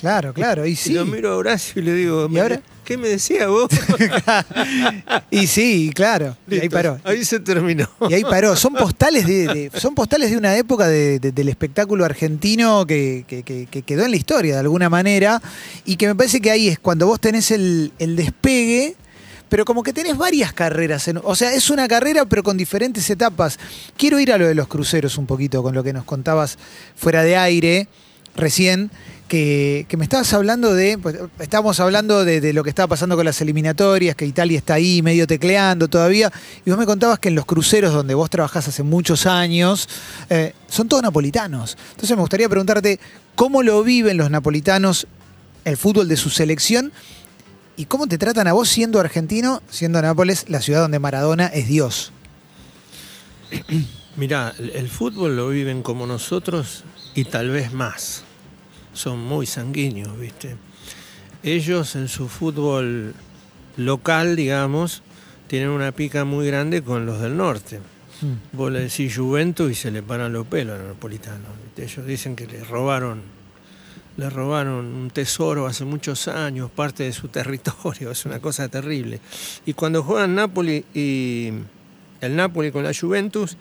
Claro, 0.00 0.34
claro. 0.34 0.66
Y 0.66 0.70
Y 0.72 0.76
sí. 0.76 0.92
lo 0.94 1.04
miro 1.06 1.32
a 1.32 1.36
Horacio 1.36 1.80
y 1.80 1.84
le 1.84 1.94
digo, 1.94 2.28
¿Y 2.30 2.38
ahora? 2.38 2.60
¿Qué 2.84 2.96
me 2.96 3.08
decía 3.08 3.48
vos? 3.48 3.68
Y 5.30 5.46
sí, 5.46 5.90
claro. 5.94 6.36
Y 6.48 6.60
ahí 6.60 6.68
paró. 6.68 6.98
Ahí 7.04 7.24
se 7.24 7.40
terminó. 7.40 7.88
Y 8.08 8.14
ahí 8.14 8.22
paró. 8.22 8.54
Son 8.56 8.74
postales 8.74 9.26
de, 9.26 9.46
de- 9.46 9.80
son 9.80 9.94
postales 9.94 10.30
de 10.30 10.36
una 10.36 10.56
época 10.56 10.86
de- 10.88 11.18
de- 11.18 11.32
del 11.32 11.48
espectáculo 11.48 12.04
argentino 12.04 12.86
que, 12.86 13.24
que- 13.26 13.42
que- 13.42 13.66
que 13.66 13.82
quedó 13.82 14.04
en 14.04 14.10
la 14.12 14.16
historia 14.16 14.54
de 14.54 14.60
alguna 14.60 14.88
manera. 14.88 15.42
Y 15.84 15.96
que 15.96 16.06
me 16.06 16.14
parece 16.14 16.40
que 16.40 16.50
ahí 16.50 16.68
es 16.68 16.78
cuando 16.78 17.06
vos 17.06 17.20
tenés 17.20 17.50
el, 17.50 17.92
el 17.98 18.16
despegue. 18.16 18.96
Pero 19.48 19.64
como 19.64 19.82
que 19.82 19.92
tenés 19.92 20.16
varias 20.16 20.52
carreras. 20.52 21.06
en- 21.08 21.20
o 21.22 21.34
sea, 21.36 21.52
es 21.52 21.70
una 21.70 21.86
carrera, 21.88 22.24
pero 22.24 22.42
con 22.42 22.56
diferentes 22.56 23.08
etapas. 23.10 23.58
Quiero 23.96 24.18
ir 24.20 24.32
a 24.32 24.38
lo 24.38 24.46
de 24.46 24.54
los 24.54 24.68
cruceros 24.68 25.18
un 25.18 25.26
poquito, 25.26 25.62
con 25.62 25.74
lo 25.74 25.82
que 25.84 25.92
nos 25.92 26.04
contabas 26.04 26.58
fuera 26.96 27.22
de 27.22 27.36
aire 27.36 27.88
recién. 28.36 28.90
Que, 29.28 29.86
me 29.96 30.04
estabas 30.04 30.32
hablando 30.32 30.74
de, 30.74 30.98
pues, 30.98 31.16
estábamos 31.38 31.80
hablando 31.80 32.24
de, 32.24 32.52
lo 32.52 32.62
que 32.62 32.70
estaba 32.70 32.88
pasando 32.88 33.16
con 33.16 33.24
las 33.24 33.40
eliminatorias, 33.40 34.14
que 34.16 34.26
Italia 34.26 34.58
está 34.58 34.74
ahí 34.74 35.02
medio 35.02 35.26
tecleando 35.26 35.88
todavía, 35.88 36.30
y 36.64 36.70
vos 36.70 36.78
me 36.78 36.86
contabas 36.86 37.18
que 37.18 37.28
en 37.28 37.34
los 37.34 37.46
cruceros 37.46 37.92
donde 37.92 38.14
vos 38.14 38.30
trabajás 38.30 38.68
hace 38.68 38.82
muchos 38.82 39.26
años, 39.26 39.88
eh, 40.30 40.54
son 40.68 40.88
todos 40.88 41.02
napolitanos. 41.02 41.76
Entonces 41.90 42.16
me 42.16 42.20
gustaría 42.20 42.48
preguntarte, 42.48 43.00
¿cómo 43.34 43.62
lo 43.62 43.82
viven 43.82 44.16
los 44.16 44.30
napolitanos 44.30 45.06
el 45.64 45.76
fútbol 45.76 46.08
de 46.08 46.16
su 46.16 46.30
selección? 46.30 46.92
¿Y 47.76 47.86
cómo 47.86 48.06
te 48.06 48.18
tratan 48.18 48.46
a 48.46 48.52
vos 48.52 48.68
siendo 48.68 49.00
argentino, 49.00 49.60
siendo 49.68 50.00
Nápoles 50.00 50.48
la 50.48 50.60
ciudad 50.60 50.82
donde 50.82 51.00
Maradona 51.00 51.46
es 51.46 51.66
Dios? 51.66 52.12
Mirá, 54.16 54.54
el 54.58 54.88
fútbol 54.88 55.34
lo 55.34 55.48
viven 55.48 55.82
como 55.82 56.06
nosotros 56.06 56.84
y 57.16 57.24
tal 57.24 57.50
vez 57.50 57.72
más. 57.72 58.22
Son 58.94 59.18
muy 59.18 59.46
sanguíneos, 59.46 60.18
¿viste? 60.18 60.56
Ellos 61.42 61.94
en 61.94 62.08
su 62.08 62.28
fútbol 62.28 63.14
local, 63.76 64.36
digamos, 64.36 65.02
tienen 65.46 65.68
una 65.68 65.92
pica 65.92 66.24
muy 66.24 66.46
grande 66.46 66.82
con 66.82 67.06
los 67.06 67.20
del 67.20 67.36
norte. 67.36 67.80
Mm. 68.20 68.56
Vos 68.56 68.72
le 68.72 68.80
decís 68.80 69.16
Juventus 69.16 69.70
y 69.70 69.74
se 69.74 69.90
le 69.90 70.02
paran 70.02 70.32
los 70.32 70.46
pelos 70.46 70.76
a 70.76 70.78
los 70.78 70.88
napolitanos. 70.88 71.48
¿viste? 71.62 71.84
Ellos 71.84 72.06
dicen 72.06 72.36
que 72.36 72.46
le 72.46 72.62
robaron, 72.64 73.22
le 74.16 74.30
robaron 74.30 74.86
un 74.86 75.10
tesoro 75.10 75.66
hace 75.66 75.84
muchos 75.84 76.28
años, 76.28 76.70
parte 76.70 77.04
de 77.04 77.12
su 77.12 77.28
territorio, 77.38 78.10
es 78.10 78.24
una 78.24 78.40
cosa 78.40 78.68
terrible. 78.68 79.20
Y 79.66 79.74
cuando 79.74 80.02
juegan 80.02 80.34
Napoli 80.34 80.84
y 80.94 81.52
el 82.20 82.36
Napoli 82.36 82.70
con 82.70 82.84
la 82.84 82.92
Juventus, 82.98 83.56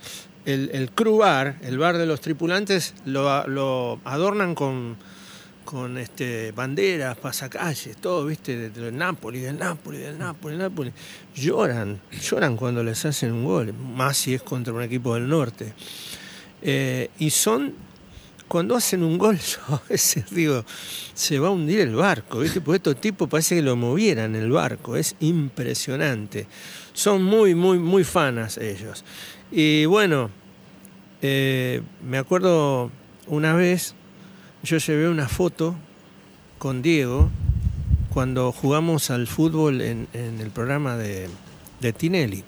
el, 0.45 0.69
el 0.73 0.91
crew 0.91 1.17
bar, 1.17 1.57
el 1.61 1.77
bar 1.77 1.97
de 1.97 2.05
los 2.05 2.21
tripulantes, 2.21 2.93
lo, 3.05 3.47
lo 3.47 3.99
adornan 4.05 4.55
con, 4.55 4.97
con 5.63 5.98
este, 5.98 6.51
banderas, 6.51 7.17
pasacalles, 7.17 7.98
todo, 7.98 8.25
viste, 8.25 8.55
de- 8.58 8.70
del 8.70 8.96
Napoli, 8.98 9.39
del 9.39 9.58
Napoli, 9.58 9.98
del 9.98 10.17
Napoli, 10.17 10.53
del 10.55 10.63
Napoli. 10.63 10.91
Lloran, 11.36 12.00
lloran 12.22 12.55
cuando 12.58 12.84
les 12.84 13.03
hacen 13.05 13.32
un 13.32 13.43
gol, 13.46 13.74
más 13.74 14.17
si 14.17 14.34
es 14.34 14.41
contra 14.41 14.74
un 14.74 14.82
equipo 14.84 15.13
del 15.15 15.27
norte. 15.27 15.74
Eh, 16.62 17.10
y 17.20 17.29
son, 17.29 17.74
cuando 18.48 18.75
hacen 18.75 19.03
un 19.03 19.17
gol, 19.17 19.38
yo 19.70 19.75
a 19.75 19.82
veces 19.89 20.25
digo, 20.32 20.63
se 21.13 21.39
va 21.39 21.48
a 21.48 21.51
hundir 21.51 21.79
el 21.79 21.96
barco, 21.96 22.39
¿viste? 22.39 22.62
Porque 22.62 22.77
estos 22.77 23.01
tipos 23.01 23.27
parece 23.29 23.55
que 23.55 23.62
lo 23.62 23.75
movieran 23.75 24.36
el 24.36 24.51
barco, 24.51 24.96
es 24.96 25.15
impresionante. 25.20 26.48
Son 26.93 27.24
muy, 27.24 27.55
muy, 27.55 27.79
muy 27.79 28.03
fanas 28.03 28.58
ellos. 28.58 29.03
Y 29.51 29.86
bueno, 29.86 30.29
eh, 31.22 31.82
me 32.08 32.17
acuerdo 32.17 32.91
una 33.27 33.53
vez, 33.53 33.96
yo 34.63 34.77
llevé 34.77 35.10
una 35.10 35.27
foto 35.27 35.75
con 36.58 36.82
Diego 36.82 37.29
cuando 38.13 38.51
jugamos 38.51 39.10
al 39.10 39.27
fútbol 39.27 39.82
en, 39.82 40.08
en 40.13 40.39
el 40.39 40.50
programa 40.51 40.98
de, 40.98 41.27
de 41.82 41.93
Tinelli. 41.93 42.43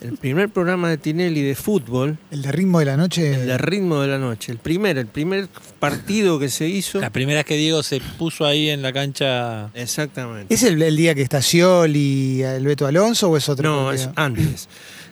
El 0.00 0.18
primer 0.18 0.50
programa 0.50 0.90
de 0.90 0.98
Tinelli 0.98 1.40
de 1.40 1.54
fútbol, 1.54 2.18
El 2.30 2.42
de 2.42 2.52
ritmo 2.52 2.78
de 2.80 2.84
la 2.84 2.96
noche. 2.96 3.34
el 3.34 3.46
de 3.46 3.56
ritmo 3.56 4.02
de 4.02 4.08
la 4.08 4.18
noche, 4.18 4.52
el 4.52 4.58
primer, 4.58 4.98
el 4.98 5.06
primer 5.06 5.48
partido 5.78 6.38
que 6.38 6.50
se 6.50 6.68
hizo. 6.68 7.00
La 7.00 7.08
primera 7.10 7.38
vez 7.38 7.46
que 7.46 7.56
Diego 7.56 7.82
se 7.82 8.00
puso 8.18 8.44
ahí 8.44 8.68
en 8.68 8.82
la 8.82 8.92
cancha. 8.92 9.70
Exactamente. 9.72 10.52
¿Es 10.52 10.62
el, 10.62 10.82
el 10.82 10.96
día 10.96 11.14
que 11.14 11.22
está 11.22 11.40
Scioli, 11.40 12.42
el 12.42 12.66
Beto 12.66 12.86
Alonso 12.86 13.30
o 13.30 13.36
es 13.38 13.48
otro? 13.48 13.70
No, 13.70 13.92
es 13.92 14.10
antes. 14.16 14.68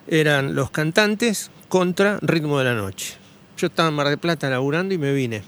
Eran 0.08 0.54
los 0.54 0.70
cantantes 0.70 1.50
contra 1.68 2.18
Ritmo 2.20 2.58
de 2.58 2.64
la 2.64 2.74
Noche. 2.74 3.14
Yo 3.56 3.68
estaba 3.68 3.88
en 3.88 3.94
Mar 3.94 4.08
del 4.08 4.18
Plata 4.18 4.50
laburando 4.50 4.92
y 4.92 4.98
me 4.98 5.14
vine. 5.14 5.42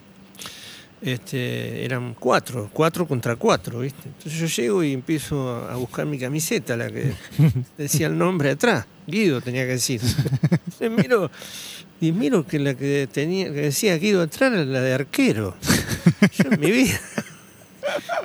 Este, 1.04 1.84
eran 1.84 2.14
cuatro, 2.14 2.70
cuatro 2.72 3.06
contra 3.06 3.36
cuatro, 3.36 3.80
¿viste? 3.80 4.08
Entonces 4.08 4.40
yo 4.40 4.46
llego 4.62 4.82
y 4.84 4.94
empiezo 4.94 5.68
a 5.68 5.76
buscar 5.76 6.06
mi 6.06 6.18
camiseta, 6.18 6.78
la 6.78 6.90
que 6.90 7.12
decía 7.78 8.06
el 8.06 8.16
nombre 8.16 8.50
atrás. 8.50 8.86
Guido 9.06 9.42
tenía 9.42 9.66
que 9.66 9.72
decir. 9.72 10.00
Entonces 10.50 10.90
miro, 10.90 11.30
y 12.00 12.12
miro 12.12 12.46
que 12.46 12.58
la 12.58 12.72
que 12.72 13.06
tenía, 13.12 13.52
que 13.52 13.60
decía 13.60 13.98
Guido 13.98 14.22
atrás 14.22 14.54
era 14.54 14.64
la 14.64 14.80
de 14.80 14.94
arquero. 14.94 15.54
Yo 16.38 16.50
en 16.50 16.58
mi 16.58 16.70
vida. 16.70 16.98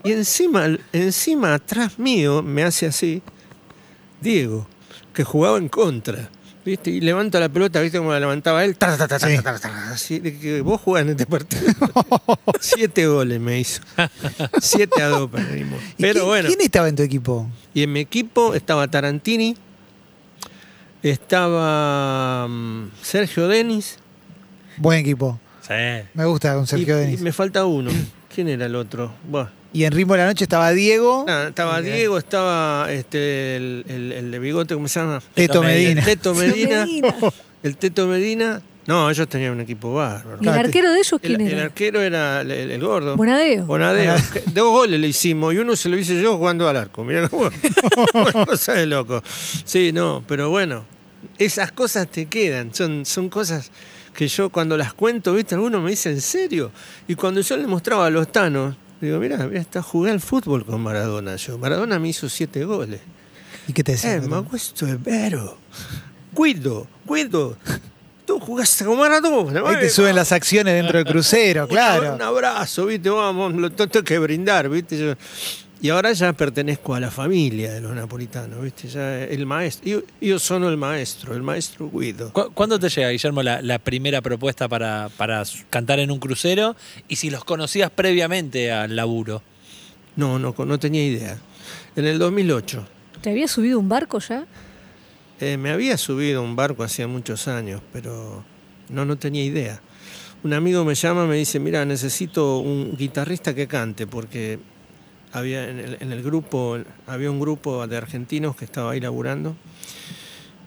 Y 0.06 0.14
encima, 0.14 0.78
encima 0.94 1.56
atrás 1.56 2.00
mío 2.00 2.42
me 2.42 2.64
hace 2.64 2.86
así, 2.86 3.22
Diego, 4.22 4.66
que 5.14 5.26
jugaba 5.26 5.58
en 5.58 5.68
contra. 5.68 6.30
¿Viste? 6.66 6.92
Y 6.92 7.02
levanta 7.02 7.40
la 7.40 7.50
pelota, 7.50 7.80
¿viste 7.82 7.98
cómo 7.98 8.12
la 8.12 8.20
levantaba 8.20 8.64
él? 8.66 8.76
Así 8.80 10.20
de 10.20 10.38
que 10.38 10.62
vos 10.62 10.82
jugás 10.82 11.04
en 11.04 11.10
este 11.10 11.26
partido. 11.26 11.62
Siete 12.60 13.08
goles 13.08 13.40
me 13.40 13.60
hizo. 13.60 13.82
Siete 14.62 15.02
a 15.02 15.08
dos 15.08 15.30
perdimos. 15.30 15.82
¿Y 15.98 16.02
Pero 16.02 16.14
quién, 16.14 16.26
bueno. 16.26 16.48
¿Quién 16.50 16.62
estaba 16.62 16.90
en 16.90 16.96
tu 16.96 17.04
equipo? 17.04 17.48
Y 17.74 17.84
en 17.84 17.94
mi 17.94 18.02
equipo 18.02 18.54
estaba 18.54 18.88
Tarantini, 18.88 19.56
estaba 21.02 22.48
mm, 22.48 22.92
Sergio 23.02 23.48
Denis 23.48 23.98
Buen 24.80 25.00
equipo. 25.00 25.38
Sí. 25.62 25.74
Me 26.14 26.26
gusta 26.26 26.56
con 26.56 26.64
y, 26.64 26.68
Sergio 26.68 26.98
y 26.98 27.02
Denis. 27.02 27.22
me 27.22 27.34
falta 27.34 27.66
uno. 27.66 27.92
¿Quién 28.34 28.48
era 28.48 28.66
el 28.66 28.76
otro? 28.76 29.14
Bueno, 29.30 29.50
Y 29.72 29.84
en 29.84 29.92
ritmo 29.92 30.14
de 30.14 30.20
la 30.20 30.26
noche 30.28 30.46
estaba 30.46 30.72
Diego. 30.72 31.26
nada, 31.28 31.50
estaba. 31.50 31.82
Diego, 31.82 32.18
estaba 32.18 32.92
este, 32.92 33.56
el, 33.58 33.86
el- 33.88 34.12
el 34.14 34.32
de 34.32 34.40
bigote, 34.40 34.74
¿cómo 34.74 34.88
se 34.88 35.00
llama? 35.00 35.22
Teto 35.36 35.62
Medina. 35.62 36.00
El 36.02 36.06
Teto 36.06 36.34
Medina. 36.34 36.88
El 37.64 37.76
Teto 37.78 38.08
Medina. 38.08 38.62
No, 38.88 39.10
ellos 39.12 39.28
tenían 39.28 39.52
un 39.52 39.60
equipo 39.60 39.94
bárbaro. 39.94 40.40
¿Y 40.42 40.48
el 40.48 40.54
arquero 40.54 40.92
de 40.92 40.98
ellos 41.00 41.12
El, 41.14 41.20
quién 41.20 41.42
el 41.42 41.54
era? 41.54 41.64
arquero 41.66 42.02
era 42.02 42.42
el, 42.42 42.50
el- 42.50 42.72
el 42.72 42.82
gordo. 42.82 43.16
Bonadeo. 43.18 43.66
Bonadeo. 43.66 44.16
Dos 44.54 44.72
goles 44.72 45.00
le 45.00 45.08
hicimos 45.10 45.54
y 45.54 45.58
uno 45.58 45.76
se 45.76 45.90
lo 45.90 45.98
hice 45.98 46.20
yo 46.20 46.38
jugando 46.38 46.68
al 46.68 46.78
arco. 46.78 47.04
Mirá 47.04 47.28
cómo. 47.30 47.52
Una 48.14 48.46
cosa 48.48 48.74
de 48.74 48.88
loco. 48.88 49.22
Sí, 49.66 49.92
no, 49.92 50.24
pero 50.28 50.50
bueno, 50.50 50.86
esas 51.38 51.72
cosas 51.74 52.08
te 52.10 52.26
quedan. 52.26 52.74
Son, 52.74 53.06
son 53.06 53.30
cosas 53.30 53.70
que 54.16 54.28
yo 54.28 54.50
cuando 54.50 54.76
las 54.78 54.94
cuento, 54.94 55.34
¿viste? 55.36 55.54
Algunos 55.54 55.84
me 55.84 55.92
dicen, 55.92 56.14
¿en 56.14 56.22
serio? 56.22 56.72
Y 57.08 57.14
cuando 57.16 57.42
yo 57.42 57.58
le 57.58 57.68
mostraba 57.68 58.08
a 58.08 58.10
los 58.10 58.32
tanos, 58.32 58.76
digo, 59.02 59.20
mirá, 59.20 59.38
mirá, 59.48 59.62
está 59.62 59.82
jugué 59.82 60.12
al 60.12 60.20
fútbol 60.20 60.66
con 60.66 60.82
Maradona 60.82 61.36
yo. 61.36 61.58
Maradona 61.58 62.00
me 62.00 62.10
hizo 62.10 62.28
siete 62.30 62.64
goles. 62.66 63.00
¿Y 63.68 63.74
qué 63.74 63.84
te 63.84 63.94
decía? 63.94 64.16
Eh, 64.16 64.22
ma 64.22 64.42
questo 64.44 64.86
è 64.88 64.98
vero. 64.98 65.58
Guido, 66.34 66.88
Guido, 67.06 67.58
tú 68.26 68.40
jugaste 68.40 68.86
con 68.86 68.98
Maradona. 68.98 69.62
Ahí 69.66 69.78
te 69.80 69.90
suben 69.90 70.16
las 70.16 70.32
acciones 70.32 70.74
dentro 70.74 70.98
del 70.98 71.06
crucero, 71.08 71.68
claro. 71.70 72.16
Un 72.16 72.22
abrazo, 72.22 72.86
¿viste? 72.86 73.10
Vamos, 73.10 73.54
lo 73.54 73.72
tengo 73.72 74.04
que 74.04 74.18
brindar, 74.20 74.70
¿viste? 74.70 74.98
Yo- 74.98 75.16
y 75.82 75.90
ahora 75.90 76.12
ya 76.14 76.34
pertenezco 76.34 76.94
a 76.96 77.00
la 77.00 77.10
familia 77.12 77.72
de 77.74 77.82
los 77.82 77.96
napolitanos, 77.96 78.62
¿viste? 78.62 78.88
Ya 78.88 79.24
el 79.24 79.46
maestro. 79.46 79.90
Yo, 79.90 80.02
yo 80.20 80.38
sono 80.40 80.68
el 80.70 80.78
maestro, 80.78 81.34
el 81.36 81.42
maestro 81.42 81.90
Guido. 81.90 82.34
¿Cu- 82.34 82.52
¿Cuándo 82.54 82.78
te 82.80 82.90
llega, 82.90 83.10
Guillermo, 83.10 83.42
la, 83.44 83.62
la 83.62 83.80
primera 83.80 84.22
propuesta 84.22 84.68
para, 84.68 85.10
para 85.18 85.44
cantar 85.70 86.00
en 86.00 86.12
un 86.12 86.20
crucero? 86.20 86.76
Y 87.08 87.16
si 87.16 87.30
los 87.30 87.44
conocías 87.46 87.90
previamente 87.92 88.72
al 88.72 88.96
laburo. 88.96 89.42
No, 90.16 90.38
no, 90.40 90.54
no 90.58 90.80
tenía 90.80 91.06
idea. 91.06 91.38
En 91.96 92.06
el 92.06 92.20
2008 92.20 92.86
¿Te 93.22 93.30
había 93.32 93.48
subido 93.48 93.80
un 93.80 93.88
barco 93.90 94.20
ya? 94.20 94.46
eh, 95.40 95.56
me 95.58 95.70
había 95.72 95.98
subido 95.98 96.40
a 96.40 96.44
un 96.44 96.56
barco 96.56 96.84
hacía 96.84 97.08
muchos 97.08 97.48
años, 97.48 97.82
pero 97.94 98.44
no, 98.90 99.06
no 99.06 99.18
tenía 99.18 99.44
idea. 99.44 99.82
Un 100.44 100.54
amigo 100.54 100.84
me 100.86 100.96
llama 100.96 101.26
y 101.26 101.28
me 101.28 101.36
dice, 101.36 101.60
mira, 101.60 101.84
necesito 101.86 102.60
un 102.60 102.96
guitarrista 102.98 103.54
que 103.54 103.68
cante, 103.68 104.08
porque 104.08 104.60
había 105.32 105.70
en 105.70 105.80
el, 105.80 105.98
en 106.00 106.12
el 106.12 106.24
grupo, 106.24 106.78
había 107.08 107.32
un 107.32 107.40
grupo 107.40 107.86
de 107.88 107.98
argentinos 107.98 108.56
que 108.56 108.66
estaba 108.66 108.92
ahí 108.92 109.00
laburando. 109.00 109.56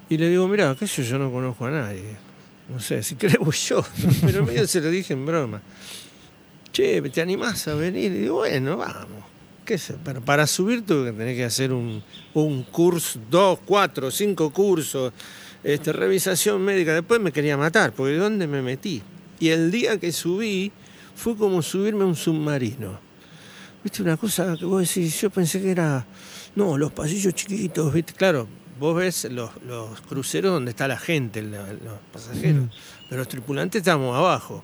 Y 0.08 0.18
le 0.18 0.28
digo, 0.28 0.46
mira, 0.48 0.76
qué 0.78 0.86
sé 0.86 1.02
yo, 1.02 1.10
yo 1.12 1.18
no 1.18 1.32
conozco 1.32 1.66
a 1.66 1.70
nadie. 1.70 2.16
No 2.68 2.80
sé, 2.80 3.02
si 3.02 3.16
voy 3.40 3.54
yo. 3.54 3.84
Pero 4.26 4.44
medio 4.44 4.66
se 4.66 4.80
lo 4.80 4.90
dije 4.90 5.14
en 5.14 5.26
broma. 5.26 5.62
Che, 6.72 7.02
¿te 7.02 7.20
animás 7.20 7.68
a 7.68 7.74
venir? 7.74 8.12
Y 8.12 8.20
digo, 8.20 8.36
bueno, 8.36 8.76
vamos. 8.76 9.24
¿Qué 9.64 9.78
sé? 9.78 9.94
Pero 10.04 10.20
para 10.20 10.46
subir 10.46 10.84
tuve 10.84 11.10
que 11.10 11.16
tener 11.16 11.36
que 11.36 11.44
hacer 11.44 11.72
un, 11.72 12.02
un 12.34 12.62
curso, 12.64 13.20
dos, 13.30 13.58
cuatro, 13.64 14.10
cinco 14.10 14.50
cursos, 14.50 15.12
este, 15.62 15.92
revisación 15.92 16.62
médica. 16.62 16.94
Después 16.94 17.20
me 17.20 17.30
quería 17.30 17.56
matar, 17.56 17.92
porque 17.92 18.14
¿de 18.14 18.18
dónde 18.18 18.46
me 18.46 18.62
metí? 18.62 19.02
Y 19.38 19.48
el 19.48 19.70
día 19.70 19.98
que 19.98 20.12
subí 20.12 20.72
fue 21.14 21.36
como 21.36 21.62
subirme 21.62 22.02
a 22.02 22.06
un 22.06 22.16
submarino. 22.16 23.11
¿Viste? 23.82 24.02
Una 24.02 24.16
cosa 24.16 24.56
que 24.56 24.64
vos 24.64 24.80
decís, 24.86 25.20
yo 25.20 25.30
pensé 25.30 25.60
que 25.60 25.70
era, 25.70 26.04
no, 26.54 26.78
los 26.78 26.92
pasillos 26.92 27.34
chiquitos, 27.34 27.92
¿viste? 27.92 28.12
Claro, 28.12 28.46
vos 28.78 28.96
ves 28.96 29.24
los, 29.30 29.50
los 29.66 30.00
cruceros 30.02 30.52
donde 30.52 30.70
está 30.70 30.86
la 30.88 30.98
gente, 30.98 31.42
la- 31.42 31.72
los 31.72 31.98
pasajeros, 32.12 32.66
Mm. 32.66 32.70
pero 33.08 33.18
los 33.20 33.28
tripulantes 33.28 33.80
estamos 33.80 34.16
abajo, 34.16 34.62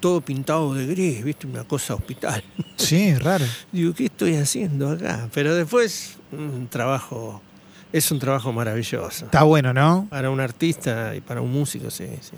todo 0.00 0.20
pintado 0.20 0.74
de 0.74 0.86
gris, 0.86 1.24
¿viste? 1.24 1.46
Una 1.46 1.64
cosa 1.64 1.94
hospital. 1.94 2.42
Sí, 2.76 3.14
raro. 3.14 3.44
Digo, 3.70 3.94
¿qué 3.94 4.06
estoy 4.06 4.34
haciendo 4.34 4.90
acá? 4.90 5.28
Pero 5.32 5.54
después, 5.54 6.16
un 6.32 6.66
trabajo, 6.68 7.40
es 7.92 8.10
un 8.10 8.18
trabajo 8.18 8.52
maravilloso. 8.52 9.26
Está 9.26 9.44
bueno, 9.44 9.72
¿no? 9.72 10.08
Para 10.10 10.30
un 10.30 10.40
artista 10.40 11.14
y 11.14 11.20
para 11.20 11.40
un 11.40 11.52
músico, 11.52 11.90
sí, 11.90 12.06
sí. 12.20 12.32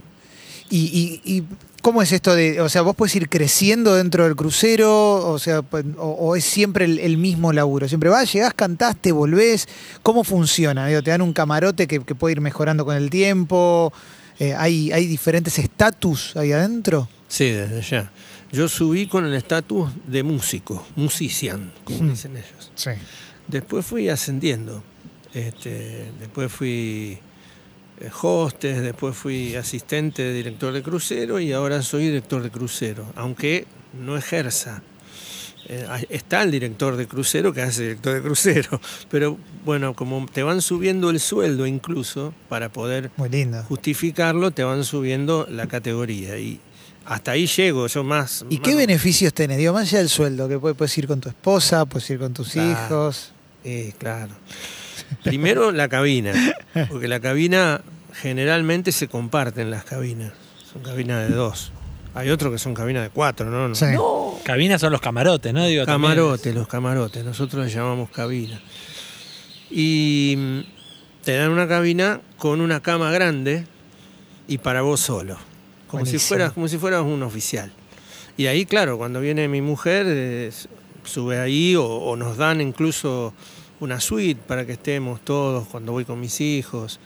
Y, 0.69 1.21
y- 1.25 1.37
y 1.38 1.45
cómo 1.85 2.00
es 2.00 2.12
esto 2.12 2.35
de, 2.35 2.62
o 2.62 2.69
sea, 2.71 2.81
vos 2.81 2.97
puedes 2.97 3.14
ir 3.14 3.29
creciendo 3.29 3.95
dentro 3.95 4.25
del 4.25 4.35
crucero, 4.35 5.17
o 5.31 5.38
sea, 5.38 5.61
o, 5.61 6.09
o 6.09 6.35
es 6.35 6.43
siempre 6.45 6.87
el, 6.87 6.99
el 6.99 7.19
mismo 7.19 7.53
laburo. 7.53 7.87
Siempre 7.88 8.09
vas, 8.09 8.33
llegás, 8.33 8.55
cantás, 8.55 8.97
te 8.97 9.12
volvés. 9.12 9.69
¿Cómo 10.03 10.25
funciona? 10.25 10.87
Digo, 10.87 11.03
te 11.03 11.11
dan 11.11 11.21
un 11.21 11.35
camarote 11.35 11.87
que, 11.87 12.00
que 12.00 12.14
puede 12.14 12.33
ir 12.33 12.41
mejorando 12.41 12.87
con 12.87 12.97
el 12.97 13.11
tiempo. 13.11 13.93
Eh, 14.38 14.55
hay, 14.57 14.93
hay 14.93 15.07
diferentes 15.07 15.59
estatus 15.59 16.35
ahí 16.37 16.53
adentro. 16.53 17.07
Sí, 17.29 17.50
desde 17.50 17.83
ya. 17.83 18.11
Yo 18.50 18.67
subí 18.69 19.07
con 19.07 19.26
el 19.26 19.35
estatus 19.35 19.91
de 20.07 20.23
músico, 20.23 20.87
musician, 20.97 21.71
como 21.85 22.05
Mm. 22.05 22.11
dicen 22.12 22.33
ellos. 22.37 22.71
Sí. 22.76 22.91
Después 23.47 23.85
fui 23.85 24.09
ascendiendo. 24.09 24.83
Este, 25.35 26.11
después 26.19 26.50
fui 26.50 27.19
eh, 28.00 28.10
hostess, 28.22 28.82
después 28.82 29.16
fui 29.16 29.54
asistente 29.56 30.22
de 30.22 30.32
director 30.34 30.72
de 30.72 30.82
crucero 30.82 31.38
y 31.40 31.52
ahora 31.52 31.82
soy 31.82 32.04
director 32.06 32.42
de 32.42 32.50
crucero, 32.50 33.04
aunque 33.16 33.66
no 34.04 34.16
ejerza. 34.16 34.82
Eh, 35.66 35.86
está 36.10 36.42
el 36.42 36.50
director 36.50 36.94
de 36.96 37.06
crucero 37.06 37.52
que 37.54 37.62
hace 37.62 37.82
director 37.84 38.14
de 38.14 38.20
crucero, 38.22 38.80
pero 39.10 39.38
bueno, 39.64 39.94
como 39.94 40.26
te 40.26 40.42
van 40.42 40.60
subiendo 40.60 41.08
el 41.08 41.20
sueldo 41.20 41.66
incluso 41.66 42.34
para 42.50 42.68
poder 42.70 43.10
Muy 43.16 43.30
lindo. 43.30 43.62
justificarlo, 43.62 44.50
te 44.50 44.62
van 44.62 44.84
subiendo 44.84 45.46
la 45.50 45.66
categoría 45.66 46.38
y 46.38 46.60
hasta 47.06 47.30
ahí 47.32 47.46
llego, 47.46 47.86
yo 47.86 48.04
más. 48.04 48.44
¿Y 48.50 48.58
más- 48.58 48.64
qué 48.68 48.74
beneficios 48.74 49.32
tenés? 49.32 49.56
Digo, 49.58 49.72
más 49.72 49.88
allá 49.88 49.98
del 49.98 50.08
sueldo, 50.10 50.48
que 50.48 50.58
puedes, 50.58 50.76
puedes 50.76 50.96
ir 50.98 51.06
con 51.06 51.20
tu 51.20 51.28
esposa, 51.30 51.86
puedes 51.86 52.10
ir 52.10 52.18
con 52.18 52.34
tus 52.34 52.50
Claro. 52.52 52.70
hijos. 52.86 53.32
Eh, 53.64 53.94
claro. 53.96 54.34
Primero 55.23 55.73
la 55.73 55.88
cabina, 55.88 56.33
porque 56.88 57.09
la 57.09 57.21
cabina 57.21 57.80
generalmente 58.14 58.92
se 58.92 59.09
comparten 59.09 59.71
las 59.71 59.85
cabinas. 59.85 60.33
Son 60.73 60.83
cabinas 60.83 61.28
de 61.28 61.35
dos. 61.35 61.73
Hay 62.14 62.30
otros 62.30 62.52
que 62.52 62.59
son 62.59 62.75
cabinas 62.75 63.02
de 63.02 63.11
cuatro, 63.11 63.50
¿no? 63.50 63.68
no. 63.68 63.75
Sí. 63.75 63.87
Cabinas 64.44 64.80
son 64.80 64.92
los 64.92 65.00
camarotes, 65.00 65.52
¿no? 65.52 65.64
Digo, 65.66 65.85
también. 65.85 66.12
Camarotes, 66.12 66.54
los 66.54 66.68
camarotes, 66.68 67.25
nosotros 67.25 67.64
les 67.64 67.75
llamamos 67.75 68.11
cabina. 68.11 68.61
Y 69.71 70.35
mm, 70.37 70.61
te 71.25 71.37
dan 71.37 71.50
una 71.50 71.66
cabina 71.66 72.21
con 72.37 72.61
una 72.61 72.80
cama 72.80 73.11
grande 73.11 73.66
y 74.47 74.59
para 74.59 74.83
vos 74.83 75.00
solo. 75.00 75.37
Como 75.88 76.06
si 76.06 76.18
fueras, 76.18 76.52
como 76.52 76.68
si 76.68 76.78
fueras 76.78 77.02
un 77.02 77.23
oficial. 77.23 77.73
Y 78.37 78.47
ahí, 78.47 78.66
claro, 78.66 78.99
cuando 78.99 79.21
viene 79.21 79.49
mi 79.49 79.61
mujer, 79.61 80.06
eh, 80.09 80.50
sube 81.04 81.38
ahí 81.38 81.76
o, 81.76 81.85
o 81.85 82.16
nos 82.16 82.37
dan 82.37 82.61
incluso 82.61 83.33
una 83.85 84.00
suite 84.00 84.41
para 84.47 84.67
que 84.67 84.73
estemos 84.73 85.21
todos 85.21 85.69
cuando 85.69 85.93
voy 85.93 86.05
con 86.05 86.19
mis 86.19 86.41
hijos. 86.41 86.99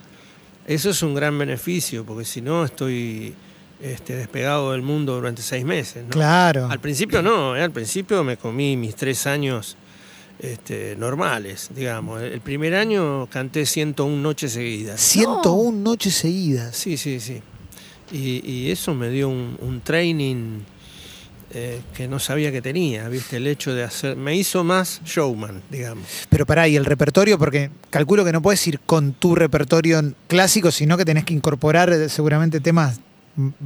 Eso 0.66 0.90
es 0.90 1.02
un 1.02 1.14
gran 1.14 1.36
beneficio, 1.38 2.04
porque 2.04 2.24
si 2.24 2.40
no 2.40 2.64
estoy 2.64 3.34
este, 3.80 4.14
despegado 4.14 4.72
del 4.72 4.82
mundo 4.82 5.14
durante 5.14 5.42
seis 5.42 5.64
meses. 5.64 6.04
¿no? 6.04 6.10
Claro. 6.10 6.68
Al 6.70 6.80
principio 6.80 7.22
no, 7.22 7.56
eh, 7.56 7.62
al 7.62 7.72
principio 7.72 8.22
me 8.24 8.36
comí 8.36 8.76
mis 8.76 8.94
tres 8.94 9.26
años 9.26 9.76
este, 10.38 10.94
normales, 10.96 11.70
digamos. 11.74 12.22
El 12.22 12.40
primer 12.40 12.74
año 12.74 13.26
canté 13.30 13.66
101 13.66 14.16
noches 14.22 14.52
seguidas. 14.52 15.00
101 15.00 15.78
noches 15.78 16.14
seguidas. 16.14 16.76
Sí, 16.76 16.96
sí, 16.96 17.20
sí. 17.20 17.42
Y, 18.12 18.48
y 18.50 18.70
eso 18.70 18.94
me 18.94 19.10
dio 19.10 19.28
un, 19.28 19.58
un 19.60 19.80
training 19.80 20.60
eh, 21.54 21.80
que 21.94 22.08
no 22.08 22.18
sabía 22.18 22.52
que 22.52 22.60
tenía, 22.60 23.08
¿viste? 23.08 23.38
El 23.38 23.46
hecho 23.46 23.74
de 23.74 23.82
hacer... 23.82 24.16
Me 24.16 24.36
hizo 24.36 24.64
más 24.64 25.00
showman, 25.04 25.62
digamos. 25.70 26.06
Pero 26.28 26.44
pará, 26.44 26.68
y 26.68 26.76
el 26.76 26.84
repertorio, 26.84 27.38
porque 27.38 27.70
calculo 27.88 28.24
que 28.24 28.32
no 28.32 28.42
puedes 28.42 28.66
ir 28.66 28.80
con 28.80 29.14
tu 29.14 29.34
repertorio 29.34 30.02
clásico, 30.26 30.70
sino 30.70 30.98
que 30.98 31.06
tenés 31.06 31.24
que 31.24 31.32
incorporar 31.32 31.90
eh, 31.90 32.10
seguramente 32.10 32.60
temas 32.60 33.00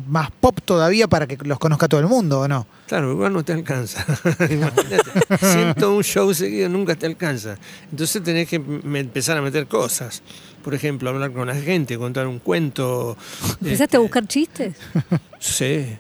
más 0.07 0.31
pop 0.31 0.61
todavía 0.65 1.09
para 1.09 1.27
que 1.27 1.37
los 1.45 1.59
conozca 1.59 1.89
todo 1.89 1.99
el 1.99 2.07
mundo, 2.07 2.41
¿o 2.41 2.49
no? 2.49 2.67
Claro, 2.87 3.11
igual 3.11 3.33
no 3.33 3.43
te 3.43 3.53
alcanza. 3.53 4.05
Imagínate, 4.51 5.39
101 5.39 6.03
shows 6.03 6.37
seguidos 6.37 6.71
nunca 6.71 6.95
te 6.95 7.07
alcanza. 7.07 7.57
Entonces 7.91 8.23
tenés 8.23 8.49
que 8.49 8.57
empezar 8.57 9.39
a 9.39 9.43
meter 9.43 9.67
cosas. 9.67 10.23
Por 10.63 10.75
ejemplo, 10.75 11.11
hablar 11.11 11.33
con 11.33 11.49
la 11.49 11.57
gente, 11.57 11.99
contar 11.99 12.27
un 12.27 12.39
cuento. 12.39 13.17
¿Empezaste 13.61 13.85
este, 13.85 13.97
a 13.97 14.01
buscar 14.01 14.27
chistes? 14.29 14.77
Sí. 15.41 15.99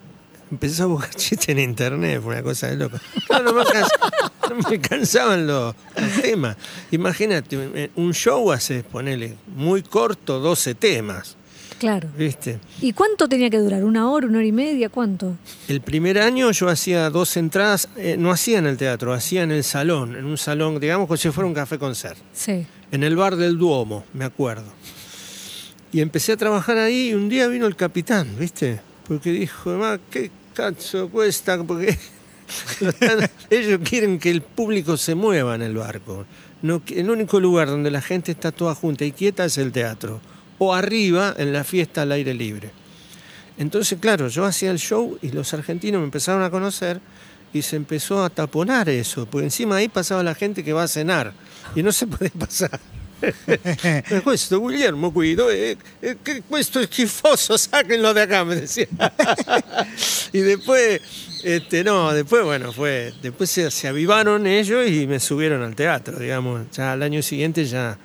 Empecé 0.53 0.83
a 0.83 0.87
buscar 0.87 1.11
chistes 1.17 1.49
en 1.49 1.59
internet, 1.59 2.21
fue 2.23 2.35
una 2.35 2.43
cosa 2.45 2.69
de 2.69 2.77
loco. 2.77 2.99
Claro, 3.27 3.45
no 3.47 3.55
me, 3.55 3.65
no 3.65 4.57
me 4.69 4.77
alcanzaban 4.77 5.47
los, 5.47 5.75
los 5.97 6.23
temas. 6.23 6.57
Imagínate, 6.93 7.91
un 7.97 8.13
show 8.15 8.53
hace, 8.53 8.85
ponele, 8.85 9.35
muy 9.57 9.83
corto, 9.83 10.39
12 10.39 10.75
temas, 10.77 11.37
Claro. 11.79 12.09
¿viste? 12.17 12.61
¿Y 12.81 12.93
cuánto 12.93 13.29
tenía 13.29 13.51
que 13.51 13.59
durar? 13.59 13.83
¿Una 13.83 14.09
hora, 14.09 14.29
una 14.29 14.39
hora 14.39 14.47
y 14.47 14.53
media? 14.53 14.89
¿Cuánto? 14.89 15.35
El 15.67 15.81
primer 15.81 16.17
año 16.21 16.53
yo 16.53 16.69
hacía 16.69 17.11
dos 17.11 17.37
entradas, 17.37 17.89
eh, 17.97 18.15
no 18.17 18.31
hacía 18.31 18.59
en 18.59 18.67
el 18.67 18.77
teatro, 18.77 19.13
hacía 19.13 19.43
en 19.43 19.51
el 19.51 19.65
salón, 19.65 20.15
en 20.15 20.25
un 20.27 20.39
salón, 20.39 20.79
digamos 20.79 21.09
como 21.09 21.17
si 21.17 21.31
fuera 21.31 21.49
un 21.49 21.55
café 21.55 21.79
concert, 21.79 22.19
Sí. 22.35 22.65
en 22.93 23.03
el 23.03 23.17
bar 23.17 23.35
del 23.35 23.59
Duomo, 23.59 24.05
me 24.13 24.25
acuerdo. 24.25 24.67
Y 25.91 26.01
empecé 26.03 26.33
a 26.33 26.37
trabajar 26.37 26.79
ahí 26.79 27.09
y 27.09 27.15
un 27.15 27.29
día 27.29 27.49
vino 27.49 27.67
el 27.67 27.75
capitán, 27.75 28.29
¿viste? 28.39 28.81
Porque 29.09 29.31
dijo, 29.33 29.71
"Ma, 29.77 29.99
¿qué 30.11 30.31
cazzo 30.53 31.09
cuesta? 31.09 31.63
Porque 31.63 31.99
ellos 33.51 33.81
quieren 33.85 34.19
que 34.19 34.31
el 34.31 34.43
público 34.43 34.97
se 34.97 35.15
mueva 35.15 35.55
en 35.55 35.63
el 35.63 35.77
barco. 35.77 36.27
No, 36.63 36.83
el 36.89 37.11
único 37.11 37.41
lugar 37.41 37.69
donde 37.69 37.91
la 37.91 38.01
gente 38.01 38.33
está 38.33 38.53
toda 38.53 38.75
junta 38.75 39.05
y 39.05 39.13
quieta 39.13 39.45
es 39.45 39.59
el 39.59 39.73
teatro. 39.73 40.21
O 40.59 40.75
arriba, 40.75 41.35
en 41.37 41.53
la 41.53 41.65
fiesta 41.65 42.03
al 42.03 42.13
aire 42.13 42.35
libre. 42.35 42.71
Entonces, 43.59 43.99
claro, 44.01 44.29
yo 44.29 44.45
hacía 44.45 44.71
el 44.71 44.79
show 44.79 45.19
y 45.23 45.31
los 45.31 45.53
argentinos 45.55 46.01
me 46.01 46.05
empezaron 46.05 46.43
a 46.43 46.51
conocer 46.51 47.01
y 47.53 47.63
se 47.63 47.77
empezó 47.77 48.25
a 48.25 48.31
taponar 48.31 48.89
eso, 48.89 49.27
porque 49.27 49.45
encima 49.45 49.77
ahí 49.77 49.89
pasaba 49.89 50.23
la 50.23 50.35
gente 50.35 50.65
que 50.65 50.73
va 50.73 50.85
a 50.85 50.89
cenar 50.89 51.33
y 51.75 51.83
no 51.83 51.93
se 51.93 52.07
puede 52.07 52.31
pasar. 52.39 52.81
Questo 54.25 54.61
Guillermo 54.67 55.13
Guido, 55.13 55.51
eh, 55.51 55.77
eh, 56.01 56.17
que 56.23 56.43
questo 56.43 56.83
schifoso, 56.83 57.57
sáquenlo 57.57 58.13
de 58.15 58.23
acá, 58.23 58.45
me 58.45 58.57
decía. 58.57 58.87
y 60.33 60.41
después, 60.41 61.01
este, 61.45 61.85
no, 61.85 62.13
después, 62.13 62.45
bueno, 62.45 62.73
fue, 62.73 63.13
después 63.23 63.51
se, 63.51 63.71
se 63.71 63.89
avivaron 63.89 64.47
ellos 64.47 64.89
y 64.89 65.07
me 65.07 65.21
subieron 65.21 65.63
al 65.63 65.75
teatro, 65.75 66.19
digamos. 66.19 66.71
Ya 66.73 66.93
al 66.93 67.03
año 67.03 67.23
siguiente 67.23 67.65
ya 67.65 67.99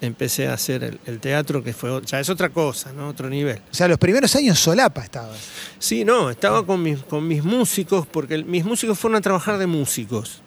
empecé 0.00 0.48
a 0.48 0.54
hacer 0.54 0.84
el, 0.84 1.00
el 1.06 1.20
teatro, 1.20 1.62
que 1.62 1.72
fue, 1.72 2.00
ya 2.04 2.20
es 2.20 2.28
otra 2.28 2.50
cosa, 2.50 2.92
¿no? 2.92 3.08
Otro 3.08 3.28
nivel. 3.28 3.58
O 3.70 3.74
sea, 3.74 3.88
los 3.88 3.98
primeros 3.98 4.34
años 4.36 4.58
solapa 4.58 5.02
estabas. 5.02 5.38
Sí, 5.78 6.04
no, 6.04 6.30
estaba 6.30 6.64
con 6.64 6.82
mis, 6.82 6.98
con 7.00 7.26
mis 7.26 7.42
músicos, 7.44 8.06
porque 8.06 8.42
mis 8.44 8.64
músicos 8.64 8.98
fueron 8.98 9.16
a 9.16 9.20
trabajar 9.20 9.58
de 9.58 9.66
músicos. 9.66 10.42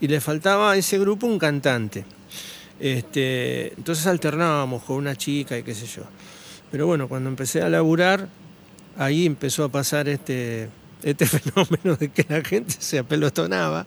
Y 0.00 0.08
le 0.08 0.20
faltaba 0.20 0.72
a 0.72 0.76
ese 0.76 0.98
grupo 0.98 1.26
un 1.26 1.38
cantante. 1.38 2.04
Este, 2.80 3.74
entonces 3.74 4.06
alternábamos 4.06 4.82
con 4.84 4.96
una 4.96 5.14
chica 5.14 5.56
y 5.58 5.62
qué 5.62 5.74
sé 5.74 5.86
yo. 5.86 6.02
Pero 6.70 6.86
bueno, 6.86 7.08
cuando 7.08 7.28
empecé 7.28 7.62
a 7.62 7.68
laburar, 7.68 8.28
ahí 8.96 9.26
empezó 9.26 9.64
a 9.64 9.68
pasar 9.68 10.08
este, 10.08 10.68
este 11.02 11.26
fenómeno 11.26 11.96
de 11.96 12.08
que 12.08 12.24
la 12.28 12.42
gente 12.42 12.74
se 12.78 12.98
apelotonaba. 12.98 13.84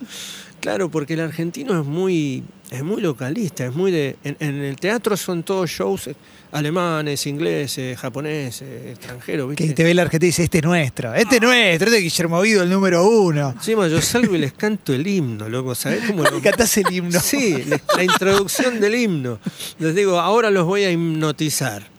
Claro, 0.63 0.88
porque 0.88 1.15
el 1.15 1.19
argentino 1.19 1.78
es 1.78 1.86
muy, 1.86 2.41
es 2.71 2.84
muy 2.86 3.02
localista, 3.02 3.65
es 3.65 3.76
muy 3.76 3.91
de. 3.91 4.15
En, 4.23 4.38
en 4.39 4.62
el 4.62 4.78
teatro 4.78 5.17
son 5.17 5.43
todos 5.43 5.69
shows 5.69 6.10
alemanes, 6.54 7.28
ingleses, 7.28 7.99
japoneses, 7.99 8.91
extranjeros, 8.91 9.49
¿viste? 9.49 9.67
Que 9.67 9.73
te 9.73 9.84
ve 9.84 9.91
el 9.91 9.99
argentino 9.99 10.28
y 10.28 10.30
dice, 10.30 10.43
este 10.43 10.60
es 10.60 10.63
nuestro, 10.63 11.13
este 11.13 11.36
es 11.36 11.41
nuestro, 11.41 11.88
este 11.88 11.97
es 11.97 12.04
Guillermo 12.04 12.41
Guido, 12.41 12.63
el 12.63 12.69
número 12.69 13.06
uno. 13.06 13.49
Encima 13.49 13.89
yo 13.89 14.02
salgo 14.02 14.36
y 14.36 14.38
les 14.38 14.54
canto 14.54 14.93
el 14.93 15.06
himno, 15.06 15.49
loco, 15.49 15.76
¿sabés 15.76 16.06
cómo 16.08 16.23
lo... 16.23 16.41
Cantás 16.41 16.78
el 16.78 16.89
himno. 16.93 17.19
Sí, 17.19 17.65
la 17.97 18.04
introducción 18.06 18.80
del 18.80 18.95
himno. 18.95 19.39
Les 19.80 19.93
digo, 19.93 20.17
ahora 20.17 20.49
los 20.49 20.65
voy 20.65 20.86
a 20.86 20.91
hipnotizar. 20.91 21.93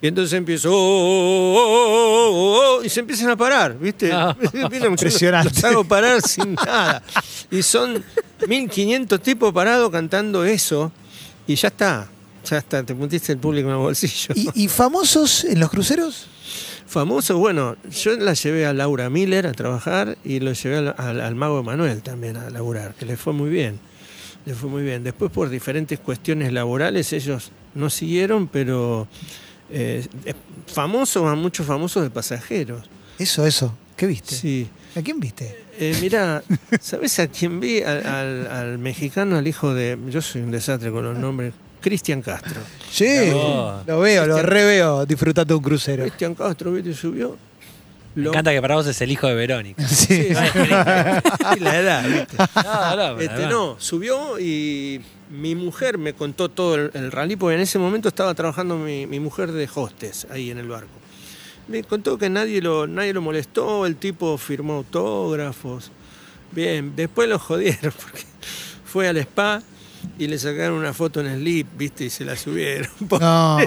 Y 0.00 0.06
entonces 0.08 0.32
empiezo, 0.38 0.70
"Oh, 0.72 0.76
oh, 0.76 1.56
oh, 1.56 2.30
oh, 2.32 2.78
oh", 2.80 2.84
y 2.84 2.88
se 2.88 3.00
empiezan 3.00 3.30
a 3.30 3.36
parar, 3.36 3.78
¿viste? 3.78 4.10
Ah. 4.12 4.36
Impresionante. 4.86 5.50
Los 5.54 5.64
hago 5.64 5.84
parar 5.84 6.22
sin 6.22 6.54
nada. 6.54 7.02
Y 7.50 7.62
son 7.62 8.02
1500 8.48 9.20
tipos 9.22 9.52
parados 9.52 9.90
cantando 9.90 10.44
eso, 10.44 10.90
y 11.46 11.54
ya 11.54 11.68
está. 11.68 12.08
Ya 12.48 12.58
está, 12.58 12.82
te 12.82 12.94
puntiste 12.94 13.30
el 13.32 13.38
público 13.38 13.68
en 13.68 13.74
el 13.74 13.80
bolsillo. 13.80 14.34
¿Y, 14.34 14.64
y 14.64 14.68
famosos 14.68 15.44
en 15.44 15.60
los 15.60 15.70
cruceros? 15.70 16.26
Famoso, 16.86 17.38
bueno, 17.38 17.76
yo 17.90 18.16
la 18.16 18.34
llevé 18.34 18.66
a 18.66 18.72
Laura 18.72 19.08
Miller 19.08 19.46
a 19.46 19.52
trabajar 19.52 20.18
y 20.24 20.40
lo 20.40 20.52
llevé 20.52 20.76
al, 20.78 20.94
al- 20.98 21.20
al 21.20 21.34
mago 21.34 21.60
Emanuel 21.60 22.02
también 22.02 22.36
a 22.36 22.50
laburar, 22.50 22.94
que 22.94 23.06
le 23.06 23.16
fue 23.16 23.32
muy 23.32 23.48
bien. 23.48 23.78
Le 24.44 24.54
fue 24.54 24.68
muy 24.68 24.82
bien. 24.82 25.04
Después, 25.04 25.30
por 25.30 25.48
diferentes 25.48 25.98
cuestiones 26.00 26.52
laborales, 26.52 27.12
ellos 27.12 27.52
no 27.74 27.88
siguieron, 27.90 28.48
pero 28.48 29.06
eh, 29.70 30.06
famosos, 30.66 31.24
a 31.30 31.34
muchos 31.34 31.66
famosos 31.66 32.02
de 32.02 32.10
pasajeros. 32.10 32.82
Eso, 33.18 33.46
eso. 33.46 33.76
¿Qué 33.96 34.06
viste? 34.06 34.34
Sí. 34.34 34.68
¿A 34.96 35.02
quién 35.02 35.20
viste? 35.20 35.56
Eh, 35.78 35.96
mira, 36.00 36.42
¿sabes 36.80 37.18
a 37.20 37.28
quién 37.28 37.60
vi? 37.60 37.82
Al, 37.82 38.04
al- 38.06 38.46
al 38.48 38.78
mexicano, 38.78 39.36
al 39.38 39.46
hijo 39.46 39.72
de. 39.74 39.96
Yo 40.08 40.20
soy 40.20 40.42
un 40.42 40.50
desastre 40.50 40.90
con 40.90 41.04
los 41.04 41.16
nombres. 41.16 41.54
Cristian 41.80 42.22
Castro. 42.22 42.60
Sí, 42.92 43.06
lo 43.86 44.00
veo, 44.00 44.24
lo 44.26 44.40
reveo 44.42 45.04
disfrutando 45.04 45.56
un 45.56 45.62
crucero. 45.64 46.04
Cristian 46.04 46.34
Castro, 46.34 46.72
¿viste? 46.72 46.94
Subió. 46.94 47.36
Me 48.14 48.24
Lo- 48.24 48.30
encanta 48.30 48.50
que 48.52 48.60
para 48.60 48.74
vos 48.74 48.86
es 48.86 49.00
el 49.00 49.10
hijo 49.10 49.26
de 49.26 49.34
Verónica. 49.34 49.82
Sí. 49.88 50.28
y 50.28 50.34
la 51.60 51.78
edad, 51.78 52.04
¿viste? 52.08 52.36
No, 52.62 52.96
no, 52.96 53.20
Este, 53.20 53.46
no, 53.46 53.76
subió 53.78 54.38
y 54.38 55.00
mi 55.30 55.54
mujer 55.54 55.96
me 55.98 56.12
contó 56.12 56.48
todo 56.50 56.74
el, 56.74 56.90
el 56.94 57.10
rally, 57.10 57.36
porque 57.36 57.54
en 57.54 57.60
ese 57.62 57.78
momento 57.78 58.08
estaba 58.08 58.34
trabajando 58.34 58.76
mi, 58.76 59.06
mi 59.06 59.18
mujer 59.20 59.52
de 59.52 59.68
hostes 59.74 60.26
ahí 60.30 60.50
en 60.50 60.58
el 60.58 60.68
barco. 60.68 60.90
Me 61.68 61.82
contó 61.84 62.18
que 62.18 62.28
nadie 62.28 62.60
lo, 62.60 62.86
nadie 62.86 63.14
lo 63.14 63.22
molestó, 63.22 63.86
el 63.86 63.96
tipo 63.96 64.36
firmó 64.36 64.74
autógrafos. 64.74 65.90
Bien, 66.50 66.94
después 66.94 67.28
lo 67.30 67.38
jodieron 67.38 67.92
porque 68.02 68.24
fue 68.84 69.08
al 69.08 69.16
spa 69.18 69.62
y 70.18 70.26
le 70.26 70.38
sacaron 70.38 70.78
una 70.78 70.92
foto 70.92 71.20
en 71.20 71.38
slip, 71.38 71.66
viste, 71.76 72.04
y 72.04 72.10
se 72.10 72.24
la 72.24 72.36
subieron. 72.36 72.88
No. 73.20 73.58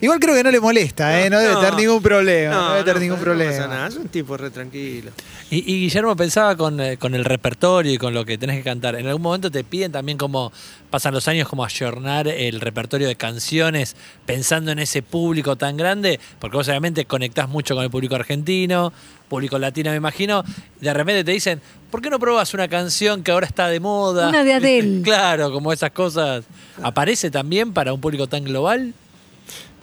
Igual 0.00 0.20
creo 0.20 0.34
que 0.34 0.42
no 0.44 0.50
le 0.50 0.60
molesta, 0.60 1.20
¿eh? 1.20 1.30
No 1.30 1.38
debe 1.40 1.54
tener 1.56 1.74
ningún 1.74 2.02
problema. 2.02 2.54
No, 2.54 2.72
debe 2.72 2.84
tener 2.84 3.00
ningún 3.02 3.18
no 3.18 3.24
problema. 3.24 3.50
pasa 3.50 3.66
nada, 3.68 3.88
es 3.88 3.96
un 3.96 4.08
tipo 4.08 4.36
re 4.36 4.50
tranquilo. 4.50 5.10
Y, 5.50 5.58
y 5.58 5.80
Guillermo 5.80 6.14
pensaba 6.14 6.56
con, 6.56 6.78
eh, 6.80 6.96
con 6.98 7.14
el 7.14 7.24
repertorio 7.24 7.92
y 7.92 7.98
con 7.98 8.14
lo 8.14 8.24
que 8.24 8.38
tenés 8.38 8.58
que 8.58 8.62
cantar. 8.62 8.94
En 8.96 9.06
algún 9.06 9.22
momento 9.22 9.50
te 9.50 9.64
piden 9.64 9.90
también 9.90 10.18
como 10.18 10.52
pasan 10.90 11.14
los 11.14 11.26
años 11.28 11.48
como 11.48 11.64
ayornar 11.64 12.28
el 12.28 12.60
repertorio 12.60 13.08
de 13.08 13.16
canciones 13.16 13.96
pensando 14.26 14.70
en 14.70 14.78
ese 14.78 15.02
público 15.02 15.56
tan 15.56 15.76
grande, 15.76 16.20
porque 16.38 16.56
vos 16.56 16.68
obviamente 16.68 17.04
conectás 17.04 17.48
mucho 17.48 17.74
con 17.74 17.84
el 17.84 17.90
público 17.90 18.14
argentino, 18.14 18.92
público 19.28 19.58
latino 19.58 19.90
me 19.90 19.96
imagino, 19.96 20.42
de 20.80 20.94
repente 20.94 21.24
te 21.24 21.32
dicen, 21.32 21.60
¿por 21.90 22.02
qué 22.02 22.10
no 22.10 22.18
probas 22.18 22.54
una 22.54 22.68
canción 22.68 23.22
que 23.22 23.30
ahora 23.30 23.46
está 23.46 23.68
de 23.68 23.80
moda? 23.80 24.28
Una 24.28 24.44
de 24.44 24.54
Adele. 24.54 25.02
Claro, 25.02 25.52
como 25.52 25.72
esas 25.72 25.90
cosas. 25.90 26.44
¿Aparece 26.82 27.30
también 27.30 27.72
para 27.72 27.92
un 27.92 28.00
público 28.00 28.26
tan 28.26 28.44
global? 28.44 28.94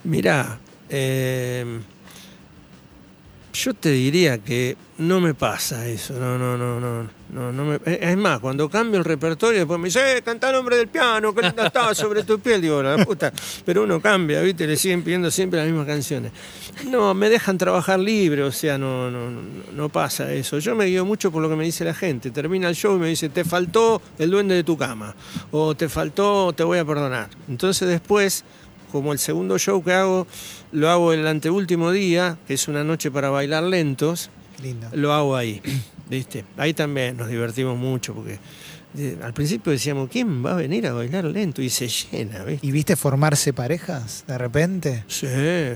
Mirá, 0.04 0.60
eh, 0.90 1.80
yo 3.54 3.74
te 3.74 3.90
diría 3.90 4.38
que 4.38 4.78
no 4.98 5.20
me 5.20 5.34
pasa 5.34 5.88
eso, 5.88 6.14
no, 6.14 6.38
no, 6.38 6.58
no, 6.58 6.80
no, 6.80 7.10
no, 7.34 7.52
no 7.52 7.66
me- 7.66 7.80
es 7.86 8.18
más, 8.18 8.40
cuando 8.40 8.70
cambio 8.70 9.00
el 9.00 9.06
repertorio 9.06 9.60
después 9.60 9.80
me 9.80 9.88
dice, 9.88 10.18
eh, 10.18 10.22
cantá 10.22 10.50
el 10.52 10.56
hombre 10.56 10.78
del 10.78 10.88
piano, 10.88 11.34
que 11.34 11.42
linda 11.42 11.68
estaba 11.68 11.94
sobre 11.96 12.24
tu 12.24 12.40
piel, 12.40 12.62
digo, 12.62 12.82
la 12.84 13.04
puta, 13.04 13.34
pero 13.66 13.84
uno 13.84 14.00
cambia, 14.02 14.42
viste, 14.42 14.68
le 14.68 14.78
siguen 14.78 15.04
pidiendo 15.04 15.30
siempre 15.32 15.60
las 15.60 15.68
mismas 15.68 15.88
canciones. 15.88 16.32
No, 16.90 17.14
me 17.14 17.30
dejan 17.30 17.58
trabajar 17.58 18.00
libre, 18.00 18.44
o 18.44 18.52
sea, 18.52 18.78
no, 18.78 19.10
no, 19.10 19.30
no, 19.32 19.42
no 19.74 19.90
pasa 19.90 20.32
eso. 20.34 20.60
Yo 20.60 20.76
me 20.76 20.86
guío 20.86 21.04
mucho 21.06 21.32
por 21.32 21.42
lo 21.42 21.50
que 21.50 21.56
me 21.56 21.64
dice 21.66 21.84
la 21.84 21.94
gente. 21.94 22.32
Termina 22.32 22.70
el 22.70 22.76
show 22.76 22.96
y 22.96 23.00
me 23.00 23.08
dice, 23.08 23.30
te 23.30 23.44
faltó 23.44 24.02
el 24.20 24.30
duende 24.30 24.56
de 24.56 24.64
tu 24.64 24.78
cama, 24.78 25.16
o 25.52 25.76
te 25.76 25.90
faltó, 25.90 26.54
te 26.54 26.64
voy 26.64 26.78
a 26.80 26.86
perdonar. 26.86 27.30
Entonces 27.50 27.88
después 27.88 28.44
como 28.92 29.12
el 29.12 29.20
segundo 29.20 29.58
show 29.58 29.84
que 29.84 29.92
hago, 29.92 30.26
lo 30.72 30.90
hago 30.90 31.12
el 31.12 31.28
anteúltimo 31.28 31.92
día, 31.92 32.38
que 32.48 32.54
es 32.54 32.68
una 32.70 32.84
noche 32.86 33.12
para 33.12 33.30
bailar 33.30 33.64
lentos, 33.64 34.30
Lindo. 34.64 34.88
lo 34.94 35.12
hago 35.12 35.36
ahí, 35.36 35.62
¿viste? 36.10 36.46
Ahí 36.58 36.74
también 36.74 37.18
nos 37.18 37.28
divertimos 37.30 37.78
mucho, 37.78 38.14
porque 38.14 38.40
eh, 38.98 39.18
al 39.22 39.34
principio 39.34 39.74
decíamos, 39.74 40.10
¿quién 40.10 40.46
va 40.46 40.52
a 40.54 40.56
venir 40.56 40.88
a 40.88 40.94
bailar 40.94 41.26
lento? 41.26 41.62
Y 41.62 41.70
se 41.70 41.88
llena, 41.90 42.46
¿viste? 42.46 42.66
¿Y 42.66 42.72
viste 42.72 42.96
formarse 42.96 43.52
parejas 43.52 44.24
de 44.26 44.38
repente? 44.38 45.04
Sí, 45.08 45.28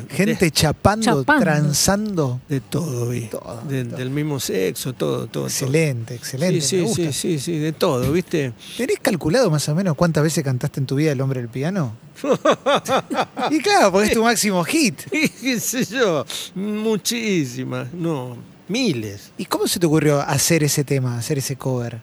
Gente 0.10 0.46
de, 0.46 0.52
chapando, 0.52 1.04
Chapando. 1.22 1.44
transando. 1.44 2.42
de 2.48 2.62
todo, 2.62 3.10
vi. 3.10 3.22
Todo, 3.28 3.62
De- 3.68 3.84
todo. 3.84 3.98
Del 3.98 4.10
mismo 4.10 4.40
sexo, 4.40 4.94
todo, 4.94 5.18
todo. 5.18 5.28
todo. 5.28 5.46
Excelente, 5.48 6.16
excelente. 6.16 6.62
Sí, 6.62 6.78
me 6.78 6.82
sí, 6.84 6.88
gusta. 6.88 7.04
sí, 7.12 7.14
sí, 7.14 7.40
sí, 7.40 7.58
de 7.58 7.74
todo, 7.74 8.10
¿viste? 8.14 8.54
¿Tenés 8.78 9.00
calculado 9.02 9.50
más 9.52 9.68
o 9.68 9.76
menos 9.76 9.96
cuántas 9.96 10.24
veces 10.24 10.42
cantaste 10.44 10.80
en 10.80 10.86
tu 10.86 10.96
vida 10.96 11.12
El 11.12 11.20
hombre 11.20 11.42
del 11.42 11.50
piano? 11.50 11.94
y 13.52 13.60
claro, 13.60 13.92
porque 13.92 14.08
es 14.10 14.14
tu 14.14 14.24
máximo 14.24 14.64
hit. 14.64 15.02
¿Qué 15.42 15.60
sé 15.60 15.84
yo? 15.86 16.26
Muchísimas, 16.56 17.94
no, 17.94 18.38
miles. 18.70 19.32
¿Y 19.38 19.46
cómo 19.46 19.68
se 19.68 19.80
te 19.80 19.86
ocurrió 19.86 20.22
hacer 20.22 20.64
ese 20.64 20.84
tema, 20.84 21.18
hacer 21.18 21.38
ese 21.38 21.58
cover? 21.58 22.00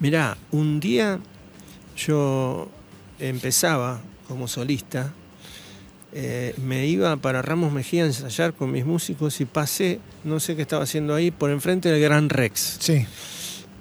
Mirá, 0.00 0.36
un 0.50 0.80
día 0.80 1.18
yo 1.96 2.68
empezaba 3.18 4.00
como 4.28 4.48
solista, 4.48 5.12
eh, 6.12 6.54
me 6.62 6.86
iba 6.86 7.16
para 7.16 7.42
Ramos 7.42 7.72
Mejía 7.72 8.04
a 8.04 8.06
ensayar 8.06 8.54
con 8.54 8.72
mis 8.72 8.86
músicos 8.86 9.40
y 9.40 9.44
pasé, 9.44 10.00
no 10.24 10.40
sé 10.40 10.56
qué 10.56 10.62
estaba 10.62 10.84
haciendo 10.84 11.14
ahí, 11.14 11.30
por 11.30 11.50
enfrente 11.50 11.90
del 11.90 12.00
Gran 12.00 12.28
Rex. 12.28 12.78
Sí. 12.80 13.06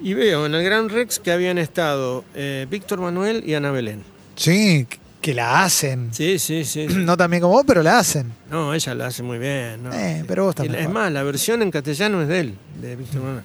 Y 0.02 0.14
veo 0.14 0.46
en 0.46 0.54
el 0.54 0.64
Gran 0.64 0.90
Rex 0.90 1.20
que 1.20 1.32
habían 1.32 1.58
estado 1.58 2.26
eh, 2.36 2.68
Víctor 2.70 3.00
Manuel 3.00 3.44
y 3.46 3.54
Ana 3.54 3.72
Belén. 3.72 4.04
Sí, 4.36 4.86
que 5.26 5.34
la 5.34 5.64
hacen. 5.64 6.10
Sí, 6.14 6.38
sí, 6.38 6.64
sí. 6.64 6.86
No 6.90 7.18
tan 7.18 7.32
bien 7.32 7.42
como 7.42 7.54
vos, 7.56 7.64
pero 7.66 7.82
la 7.82 7.98
hacen. 8.00 8.32
No, 8.52 8.74
ella 8.74 8.94
la 8.94 9.08
hace 9.08 9.24
muy 9.24 9.40
bien. 9.40 9.84
¿no? 9.84 9.92
Eh, 9.94 10.24
pero 10.28 10.46
vos 10.46 10.54
también. 10.56 10.84
Es 10.84 10.90
más, 10.90 11.12
la 11.12 11.24
versión 11.24 11.62
en 11.64 11.72
castellano 11.72 12.22
es 12.22 12.28
de 12.28 12.40
él, 12.42 12.56
de 12.80 12.96
Víctor 12.96 13.22
Manuel. 13.24 13.44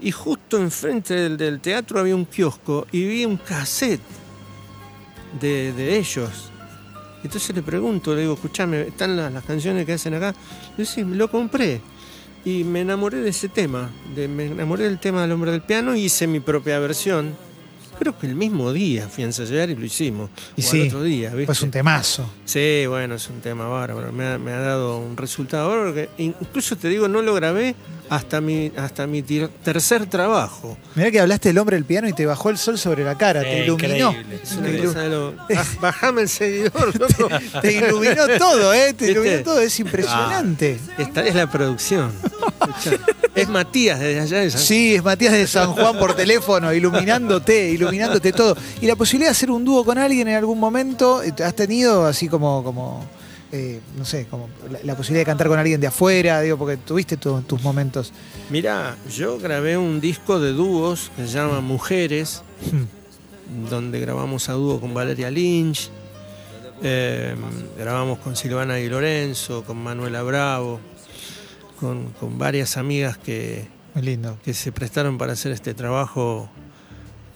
Y 0.00 0.10
justo 0.10 0.56
enfrente 0.58 1.14
del, 1.14 1.36
del 1.36 1.60
teatro 1.60 2.00
había 2.00 2.16
un 2.16 2.24
kiosco 2.26 2.86
y 2.90 3.04
vi 3.06 3.24
un 3.24 3.36
cassette 3.36 4.00
de, 5.40 5.72
de 5.72 5.96
ellos. 5.98 6.50
Entonces 7.22 7.54
le 7.54 7.62
pregunto, 7.62 8.14
le 8.14 8.22
digo, 8.22 8.34
escuchame, 8.34 8.82
¿están 8.88 9.16
las, 9.16 9.32
las 9.32 9.44
canciones 9.44 9.86
que 9.86 9.92
hacen 9.92 10.14
acá? 10.14 10.34
Y 10.76 10.84
sí, 10.84 11.04
lo 11.04 11.30
compré. 11.30 11.80
Y 12.44 12.64
me 12.64 12.80
enamoré 12.80 13.18
de 13.18 13.30
ese 13.30 13.48
tema. 13.48 13.88
de- 14.16 14.26
me 14.26 14.46
enamoré 14.46 14.84
del 14.84 14.98
tema 14.98 15.22
del 15.22 15.30
hombre 15.30 15.52
del 15.52 15.62
piano 15.62 15.94
y 15.94 16.06
hice 16.06 16.26
mi 16.26 16.40
propia 16.40 16.80
versión. 16.80 17.36
Creo 17.98 18.18
que 18.18 18.26
el 18.26 18.34
mismo 18.34 18.72
día 18.72 19.08
fui 19.08 19.22
a 19.24 19.26
ensayar 19.26 19.70
y 19.70 19.76
lo 19.76 19.84
hicimos. 19.84 20.30
Y 20.56 20.62
o 20.62 20.64
sí, 20.64 20.80
al 20.82 20.86
otro 20.88 21.02
día, 21.02 21.30
¿viste? 21.30 21.46
Pues 21.46 21.62
un 21.62 21.70
temazo. 21.70 22.30
Sí, 22.44 22.84
bueno, 22.88 23.14
es 23.14 23.28
un 23.28 23.40
tema 23.40 23.68
bárbaro. 23.68 24.12
Me 24.12 24.26
ha, 24.26 24.38
me 24.38 24.52
ha 24.52 24.60
dado 24.60 24.98
un 24.98 25.16
resultado 25.16 25.68
bárbaro. 25.68 25.94
que 25.94 26.08
incluso 26.18 26.76
te 26.76 26.88
digo, 26.88 27.08
no 27.08 27.22
lo 27.22 27.34
grabé 27.34 27.74
hasta 28.14 28.40
mi, 28.42 28.70
hasta 28.76 29.06
mi 29.06 29.22
tir- 29.22 29.48
tercer 29.64 30.04
trabajo. 30.06 30.76
Mirá 30.94 31.10
que 31.10 31.18
hablaste 31.20 31.48
del 31.48 31.58
hombre 31.58 31.76
del 31.76 31.84
piano 31.86 32.08
y 32.08 32.12
te 32.12 32.26
bajó 32.26 32.50
el 32.50 32.58
sol 32.58 32.78
sobre 32.78 33.04
la 33.04 33.16
cara, 33.16 33.40
te 33.40 33.64
iluminó. 33.64 34.10
increíble. 34.10 34.40
Es 34.42 34.52
una 34.52 34.66
Te, 34.66 34.78
ilu- 34.78 34.86
cosa 34.88 35.00
de 35.00 35.08
lo- 35.08 35.32
Baj- 35.48 35.80
Bajame 35.80 36.20
el 36.22 36.28
seguidor, 36.28 37.00
loco. 37.00 37.28
te 37.62 37.72
iluminó 37.72 38.26
todo, 38.38 38.74
¿eh? 38.74 38.92
Te 38.92 39.06
¿Viste? 39.06 39.10
iluminó 39.12 39.42
todo, 39.42 39.60
es 39.60 39.80
impresionante. 39.80 40.78
Esta 40.98 41.26
es 41.26 41.34
la 41.34 41.50
producción. 41.50 42.12
Escuchá, 42.22 43.02
Es 43.34 43.48
Matías 43.48 43.98
desde 43.98 44.20
allá 44.20 44.38
de 44.40 44.50
San 44.50 44.60
Sí, 44.60 44.94
es 44.94 45.02
Matías 45.02 45.32
de 45.32 45.46
San 45.46 45.72
Juan 45.72 45.98
por 45.98 46.14
teléfono, 46.14 46.72
iluminándote, 46.72 47.70
iluminándote 47.70 48.32
todo. 48.32 48.56
Y 48.82 48.86
la 48.86 48.94
posibilidad 48.94 49.30
de 49.30 49.32
hacer 49.32 49.50
un 49.50 49.64
dúo 49.64 49.84
con 49.86 49.96
alguien 49.96 50.28
en 50.28 50.34
algún 50.36 50.60
momento, 50.60 51.22
eh, 51.22 51.32
¿has 51.42 51.54
tenido 51.54 52.04
así 52.06 52.28
como, 52.28 52.62
como 52.62 53.04
eh, 53.52 53.80
no 53.98 54.04
sé, 54.04 54.26
como 54.30 54.48
la, 54.70 54.78
la 54.82 54.96
posibilidad 54.96 55.20
de 55.22 55.26
cantar 55.26 55.48
con 55.48 55.58
alguien 55.58 55.80
de 55.80 55.86
afuera? 55.86 56.40
Digo, 56.40 56.56
porque 56.58 56.76
tuviste 56.78 57.16
tu- 57.18 57.42
tus 57.42 57.62
momentos. 57.62 58.12
Mirá, 58.50 58.96
yo 59.14 59.38
grabé 59.38 59.76
un 59.76 60.00
disco 60.00 60.40
de 60.40 60.52
dúos 60.52 61.10
que 61.16 61.26
se 61.26 61.32
llama 61.34 61.60
Mujeres, 61.60 62.42
donde 63.70 64.00
grabamos 64.00 64.48
a 64.48 64.52
dúo 64.54 64.80
con 64.80 64.94
Valeria 64.94 65.30
Lynch, 65.30 65.90
eh, 66.82 67.34
grabamos 67.78 68.18
con 68.18 68.34
Silvana 68.36 68.74
Di 68.76 68.88
Lorenzo, 68.88 69.62
con 69.64 69.76
Manuela 69.82 70.22
Bravo, 70.22 70.80
con, 71.78 72.06
con 72.18 72.38
varias 72.38 72.76
amigas 72.76 73.18
que, 73.18 73.68
Muy 73.94 74.04
lindo. 74.04 74.38
que 74.44 74.54
se 74.54 74.72
prestaron 74.72 75.18
para 75.18 75.34
hacer 75.34 75.52
este 75.52 75.74
trabajo, 75.74 76.48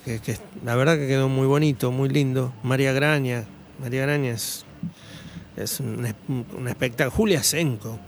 que, 0.04 0.20
que 0.20 0.38
la 0.64 0.74
verdad 0.76 0.96
que 0.96 1.06
quedó 1.06 1.28
muy 1.28 1.46
bonito, 1.46 1.90
muy 1.92 2.08
lindo. 2.08 2.52
María 2.62 2.92
Graña, 2.92 3.44
María 3.80 4.02
Graña 4.02 4.32
es, 4.32 4.64
es 5.56 5.80
un, 5.80 6.06
es- 6.06 6.14
un 6.28 6.68
espectáculo. 6.68 7.16
Julia 7.16 7.42
Senco. 7.42 7.98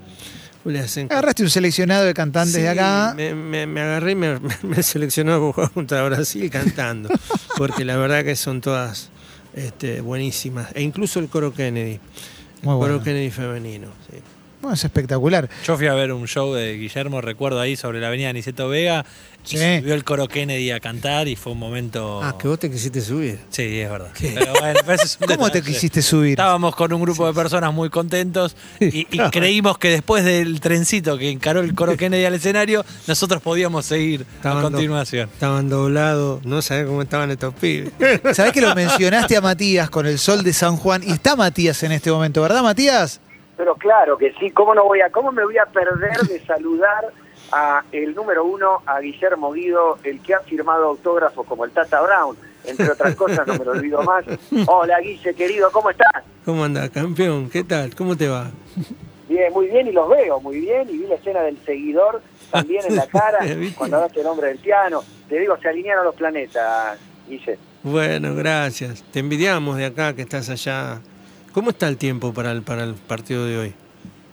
Julia 0.64 0.86
Senco. 0.88 1.12
Agarraste 1.14 1.42
un 1.44 1.50
seleccionado 1.50 2.04
de 2.04 2.14
cantantes 2.14 2.54
Sí, 2.54 2.60
de 2.62 2.68
acá. 2.68 3.14
Me, 3.16 3.34
me- 3.34 3.66
me 3.66 3.80
agarré 3.80 4.12
y 4.12 4.14
me, 4.16 4.38
me 4.62 4.82
seleccionó 4.82 5.52
contra 5.52 6.02
Brasil 6.04 6.50
cantando. 6.50 7.08
Porque 7.56 7.84
la 7.84 7.96
verdad 7.96 8.24
que 8.24 8.36
son 8.36 8.60
todas 8.60 9.10
este, 9.54 10.00
buenísimas. 10.00 10.68
E 10.74 10.82
incluso 10.82 11.20
el 11.20 11.28
coro 11.28 11.54
Kennedy. 11.54 11.92
El 11.94 12.00
Muy 12.62 12.74
coro 12.74 12.76
bueno. 12.76 13.02
Kennedy 13.02 13.30
femenino. 13.30 13.88
sí. 14.10 14.18
Bueno, 14.60 14.74
es 14.74 14.84
espectacular. 14.84 15.48
Yo 15.64 15.76
fui 15.76 15.86
a 15.86 15.94
ver 15.94 16.12
un 16.12 16.26
show 16.26 16.52
de 16.52 16.74
Guillermo, 16.76 17.20
recuerdo 17.20 17.60
ahí 17.60 17.76
sobre 17.76 18.00
la 18.00 18.08
avenida 18.08 18.32
Niceto 18.32 18.68
Vega, 18.68 19.04
Sí. 19.44 19.56
y 19.56 19.78
subió 19.80 19.94
el 19.94 20.02
coro 20.04 20.26
Kennedy 20.28 20.72
a 20.72 20.80
cantar 20.80 21.26
y 21.28 21.36
fue 21.36 21.52
un 21.52 21.58
momento... 21.60 22.20
Ah, 22.22 22.36
que 22.38 22.48
vos 22.48 22.58
te 22.58 22.68
quisiste 22.70 23.00
subir. 23.00 23.38
Sí, 23.50 23.80
es 23.80 23.88
verdad. 23.88 24.10
¿Qué? 24.18 24.32
Pero 24.36 24.52
bueno, 24.60 24.80
pero 24.84 24.92
ese 24.94 25.04
es 25.06 25.18
un 25.20 25.28
¿Cómo 25.28 25.48
te 25.50 25.62
quisiste 25.62 26.02
subir? 26.02 26.30
Estábamos 26.32 26.74
con 26.74 26.92
un 26.92 27.00
grupo 27.00 27.26
de 27.26 27.32
personas 27.32 27.72
muy 27.72 27.88
contentos 27.88 28.56
y, 28.80 29.06
y 29.10 29.30
creímos 29.30 29.78
que 29.78 29.90
después 29.90 30.24
del 30.24 30.60
trencito 30.60 31.16
que 31.16 31.30
encaró 31.30 31.60
el 31.60 31.74
coro 31.74 31.96
Kennedy 31.96 32.24
al 32.24 32.34
escenario, 32.34 32.84
nosotros 33.06 33.40
podíamos 33.40 33.86
seguir 33.86 34.26
Estaban 34.36 34.58
a 34.58 34.62
do- 34.62 34.70
continuación. 34.72 35.30
Estaban 35.32 35.68
doblados, 35.70 36.44
no 36.44 36.60
sabés 36.60 36.86
cómo 36.86 37.00
estaban 37.00 37.30
estos 37.30 37.54
pibes. 37.54 37.90
Sabés 38.34 38.52
que 38.52 38.60
lo 38.60 38.74
mencionaste 38.74 39.36
a 39.36 39.40
Matías 39.40 39.88
con 39.88 40.04
el 40.06 40.18
sol 40.18 40.42
de 40.42 40.52
San 40.52 40.76
Juan 40.76 41.02
y 41.06 41.12
está 41.12 41.36
Matías 41.36 41.80
en 41.84 41.92
este 41.92 42.10
momento, 42.10 42.42
¿verdad, 42.42 42.62
Matías? 42.62 43.20
Pero 43.58 43.74
claro 43.74 44.16
que 44.16 44.32
sí, 44.38 44.50
¿cómo 44.52 44.72
no 44.72 44.84
voy 44.84 45.00
a, 45.00 45.10
cómo 45.10 45.32
me 45.32 45.44
voy 45.44 45.58
a 45.58 45.66
perder 45.66 46.16
de 46.28 46.38
saludar 46.46 47.12
a 47.50 47.82
el 47.90 48.14
número 48.14 48.44
uno, 48.44 48.82
a 48.86 49.00
Guillermo 49.00 49.52
Guido, 49.52 49.98
el 50.04 50.20
que 50.20 50.34
ha 50.34 50.40
firmado 50.40 50.86
autógrafos 50.86 51.44
como 51.44 51.64
el 51.64 51.72
Tata 51.72 52.00
Brown, 52.00 52.36
entre 52.64 52.88
otras 52.88 53.16
cosas, 53.16 53.44
no 53.48 53.54
me 53.54 53.64
lo 53.64 53.72
olvido 53.72 54.02
más. 54.04 54.24
Hola 54.66 55.00
Guille, 55.00 55.34
querido, 55.34 55.72
¿cómo 55.72 55.90
estás? 55.90 56.22
¿Cómo 56.44 56.64
anda, 56.64 56.88
campeón? 56.88 57.50
¿Qué 57.50 57.64
tal? 57.64 57.96
¿Cómo 57.96 58.16
te 58.16 58.28
va? 58.28 58.48
Bien, 59.28 59.52
muy 59.52 59.66
bien, 59.66 59.88
y 59.88 59.92
los 59.92 60.08
veo 60.08 60.40
muy 60.40 60.60
bien, 60.60 60.88
y 60.88 60.98
vi 60.98 61.06
la 61.08 61.16
escena 61.16 61.42
del 61.42 61.58
seguidor 61.64 62.22
también 62.52 62.84
en 62.86 62.94
la 62.94 63.06
cara, 63.08 63.38
cuando 63.76 63.96
hablaste 63.96 64.20
el 64.20 64.26
nombre 64.26 64.48
del 64.48 64.58
piano. 64.58 65.02
Te 65.28 65.40
digo, 65.40 65.56
se 65.60 65.68
alinearon 65.68 66.04
los 66.04 66.14
planetas, 66.14 66.96
Guille. 67.28 67.58
Bueno, 67.82 68.36
gracias. 68.36 69.02
Te 69.10 69.18
envidiamos 69.18 69.76
de 69.76 69.86
acá 69.86 70.14
que 70.14 70.22
estás 70.22 70.48
allá. 70.48 71.00
¿Cómo 71.58 71.70
está 71.70 71.88
el 71.88 71.98
tiempo 71.98 72.32
para 72.32 72.52
el, 72.52 72.62
para 72.62 72.84
el 72.84 72.94
partido 72.94 73.44
de 73.44 73.58
hoy? 73.58 73.74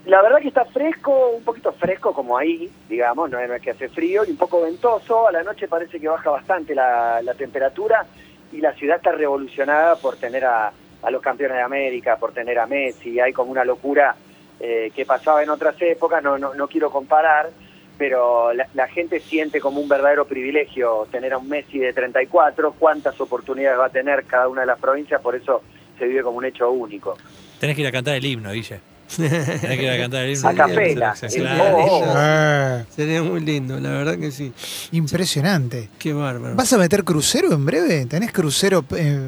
La 0.04 0.22
verdad 0.22 0.38
que 0.38 0.46
está 0.46 0.64
fresco, 0.64 1.30
un 1.30 1.42
poquito 1.42 1.72
fresco 1.72 2.14
como 2.14 2.38
ahí, 2.38 2.70
digamos, 2.88 3.28
no 3.28 3.40
es, 3.40 3.60
que 3.60 3.72
hace 3.72 3.88
frío, 3.88 4.24
y 4.24 4.30
un 4.30 4.36
poco 4.36 4.62
ventoso. 4.62 5.26
A 5.26 5.32
la 5.32 5.42
noche 5.42 5.66
parece 5.66 5.98
que 5.98 6.06
baja 6.06 6.30
bastante 6.30 6.72
la, 6.72 7.20
temperatura 7.36 8.06
y 8.52 8.58
la 8.58 8.74
ciudad 8.74 8.98
está 8.98 9.10
revolucionada 9.10 9.96
por 9.96 10.14
tener 10.18 10.44
a, 10.44 10.70
a 11.02 11.10
los 11.10 11.20
campeones 11.20 11.56
de 11.56 11.64
América, 11.64 12.16
por 12.16 12.30
tener 12.30 12.60
a 12.60 12.66
Messi. 12.68 13.18
Hay 13.18 13.32
como 13.32 13.50
una 13.50 13.64
locura 13.64 14.14
eh, 14.60 14.92
que 14.94 15.04
pasaba 15.04 15.42
en 15.42 15.50
otras 15.50 15.74
épocas, 15.82 16.22
no, 16.22 16.38
no, 16.38 16.54
no 16.54 16.68
quiero 16.68 16.92
comparar, 16.92 17.50
pero 17.98 18.52
la 18.52 18.86
gente 18.86 19.18
siente 19.18 19.60
como 19.60 19.80
un 19.80 19.88
verdadero 19.88 20.26
privilegio 20.26 21.08
tener 21.10 21.32
a 21.32 21.38
un 21.38 21.48
Messi 21.48 21.80
de 21.80 21.92
34, 21.92 22.76
cuántas 22.78 23.20
oportunidades 23.20 23.80
va 23.80 23.86
a 23.86 23.90
tener 23.90 24.26
cada 24.26 24.46
una 24.46 24.60
de 24.60 24.68
las 24.68 24.78
provincias, 24.78 25.20
por 25.20 25.34
eso 25.34 25.62
se 25.98 26.06
vive 26.06 26.22
como 26.22 26.38
un 26.38 26.44
hecho 26.44 26.70
único. 26.70 27.16
Tenés 27.60 27.74
que 27.76 27.82
ir 27.82 27.88
a 27.88 27.92
cantar 27.92 28.14
el 28.16 28.24
himno, 28.24 28.52
Guille. 28.52 28.80
Tenés 29.16 29.60
que 29.78 29.82
ir 29.84 29.90
a 29.90 29.98
cantar 29.98 30.24
el 30.24 30.36
himno. 30.36 30.48
A 30.48 30.54
capela. 30.54 31.14
Claro. 31.14 31.76
Oh, 31.78 32.00
oh. 32.04 32.14
Eh, 32.16 32.84
Sería 32.90 33.22
muy 33.22 33.40
lindo, 33.40 33.78
la 33.78 33.90
verdad 33.90 34.18
que 34.18 34.30
sí. 34.30 34.52
impresionante. 34.92 35.88
Qué 35.98 36.12
bárbaro. 36.12 36.54
¿Vas 36.56 36.72
a 36.72 36.78
meter 36.78 37.04
crucero 37.04 37.52
en 37.52 37.64
breve? 37.64 38.06
¿Tenés 38.06 38.32
crucero 38.32 38.84
eh, 38.96 39.20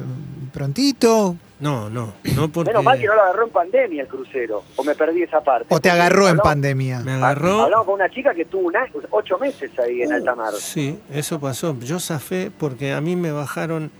prontito? 0.53 1.35
No, 1.61 1.89
no, 1.89 2.13
no 2.35 2.47
porque 2.49 2.69
Menos 2.69 2.85
mal 2.85 2.97
que 2.97 3.05
no 3.05 3.15
lo 3.15 3.21
agarró 3.21 3.43
en 3.45 3.51
pandemia 3.51 4.01
el 4.03 4.07
crucero, 4.07 4.63
o 4.77 4.83
me 4.85 4.95
perdí 4.95 5.23
esa 5.23 5.41
parte. 5.41 5.65
¿O 5.75 5.81
te 5.81 5.89
agarró 5.89 6.29
en 6.29 6.37
pandemia? 6.37 6.99
me 7.01 7.11
agarró. 7.13 7.63
Hablamos 7.63 7.85
con 7.85 7.95
una 7.95 8.09
chica 8.09 8.33
que 8.33 8.45
tuvo 8.45 8.67
un 8.67 8.77
año- 8.77 8.93
ocho 9.09 9.37
meses 9.39 9.69
ahí 9.77 10.01
en 10.03 10.13
alta 10.13 10.35
mar. 10.35 10.53
Sí, 10.57 10.97
eso 11.13 11.37
pasó. 11.39 11.77
Yo 11.81 11.99
zafé 11.99 12.49
porque 12.57 12.93
a 12.93 13.01
mí 13.01 13.17
me 13.17 13.33
bajaron 13.33 13.91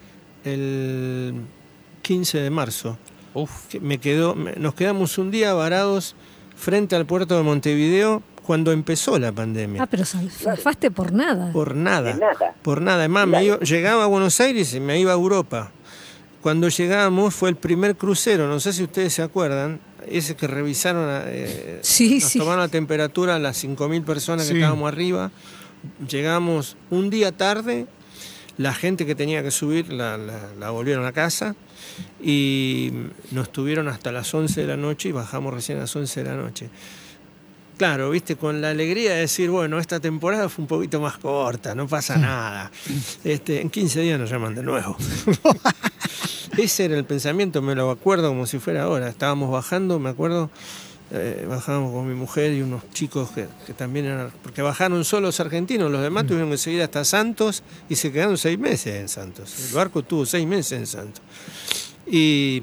el 0.46 1.34
15 2.10 2.40
de 2.40 2.50
marzo. 2.50 2.98
Uf. 3.36 3.76
Me 3.82 4.00
quedó, 4.00 4.34
nos 4.34 4.74
quedamos 4.74 5.20
un 5.20 5.30
día 5.30 5.54
varados 5.54 6.16
frente 6.56 6.96
al 6.96 7.06
puerto 7.06 7.38
de 7.38 7.44
Montevideo 7.44 8.24
cuando 8.42 8.72
empezó 8.72 9.20
la 9.20 9.32
pandemia. 9.32 9.84
Ah, 9.84 9.86
pero 9.86 10.04
zafaste 10.06 10.90
por 10.90 11.12
nada. 11.14 11.52
Por 11.54 11.76
nada. 11.76 12.14
De 12.14 12.20
nada. 12.20 12.56
Por 12.64 12.82
nada. 12.82 12.98
Además, 12.98 13.28
me 13.28 13.44
iba- 13.44 13.60
llegaba 13.60 14.06
a 14.06 14.08
Buenos 14.08 14.40
Aires 14.42 14.74
y 14.74 14.80
me 14.80 15.00
iba 15.00 15.12
a 15.12 15.14
Europa. 15.14 15.72
Cuando 16.42 16.68
llegamos 16.70 17.36
fue 17.36 17.50
el 17.50 17.58
primer 17.58 17.96
crucero, 17.96 18.48
no 18.48 18.60
sé 18.60 18.74
si 18.74 18.82
ustedes 18.82 19.14
se 19.14 19.22
acuerdan, 19.22 19.80
ese 20.08 20.36
que 20.36 20.48
revisaron, 20.48 21.06
eh, 21.28 21.78
Sí, 21.84 22.22
nos 22.22 22.24
sí. 22.32 22.40
tomaron 22.40 22.62
la 22.62 22.70
temperatura 22.70 23.36
a 23.36 23.40
las 23.40 23.56
5.000 23.64 24.04
personas 24.04 24.48
que 24.48 24.56
estábamos 24.56 24.88
arriba. 24.92 25.30
Llegamos 26.10 26.76
un 26.90 27.12
día 27.12 27.32
tarde, 27.32 27.86
la 28.60 28.74
gente 28.74 29.06
que 29.06 29.16
tenía 29.16 29.42
que 29.42 29.52
subir 29.52 29.92
la, 29.92 30.18
la- 30.18 30.50
la 30.60 30.70
volvieron 30.70 31.06
a 31.06 31.12
casa 31.14 31.56
y 32.22 32.92
nos 33.32 33.52
tuvieron 33.52 33.88
hasta 33.88 34.12
las 34.12 34.32
11 34.34 34.62
de 34.62 34.68
la 34.68 34.76
noche 34.78 35.10
y 35.10 35.12
bajamos 35.14 35.54
recién 35.54 35.78
a 35.78 35.82
las 35.82 35.96
11 35.96 36.24
de 36.24 36.30
la 36.30 36.36
noche. 36.36 36.70
Claro, 37.78 38.10
viste, 38.10 38.36
con 38.36 38.60
la 38.60 38.72
alegría 38.72 39.14
de 39.14 39.22
decir, 39.22 39.50
bueno, 39.50 39.80
esta 39.80 40.02
temporada 40.02 40.50
fue 40.50 40.64
un 40.64 40.68
poquito 40.68 41.00
más 41.00 41.18
corta, 41.18 41.74
no 41.74 41.88
pasa 41.88 42.18
nada. 42.18 42.70
Este, 43.24 43.62
en 43.62 43.70
15 43.70 44.02
días 44.02 44.20
nos 44.20 44.30
llaman 44.30 44.54
de 44.54 44.64
nuevo. 44.64 44.98
Ese 46.58 46.86
era 46.86 46.98
el 46.98 47.06
pensamiento, 47.06 47.62
me 47.62 47.76
lo 47.76 47.90
acuerdo 47.90 48.28
como 48.30 48.46
si 48.46 48.60
fuera 48.60 48.84
ahora. 48.84 49.08
Estábamos 49.08 49.50
bajando, 49.50 49.98
me 50.00 50.10
acuerdo, 50.10 50.50
eh, 51.12 51.46
bajábamos 51.50 51.92
con 51.94 52.08
mi 52.08 52.14
mujer 52.14 52.54
y 52.54 52.62
unos 52.62 52.90
chicos 52.92 53.32
que, 53.32 53.48
que 53.66 53.74
también 53.74 54.06
eran, 54.06 54.32
porque 54.44 54.62
bajaron 54.62 55.04
solos 55.04 55.40
argentinos, 55.40 55.92
los 55.92 56.02
demás 56.02 56.28
tuvieron 56.28 56.52
que 56.52 56.58
seguir 56.58 56.82
hasta 56.84 57.04
Santos 57.04 57.64
y 57.90 57.96
se 57.96 58.12
quedaron 58.12 58.38
seis 58.38 58.60
meses 58.60 58.96
en 58.96 59.10
Santos. 59.10 59.70
El 59.70 59.76
barco 59.76 60.04
tuvo 60.04 60.26
seis 60.26 60.46
meses 60.46 60.72
en 60.80 60.88
Santos. 60.88 61.22
Y 62.06 62.62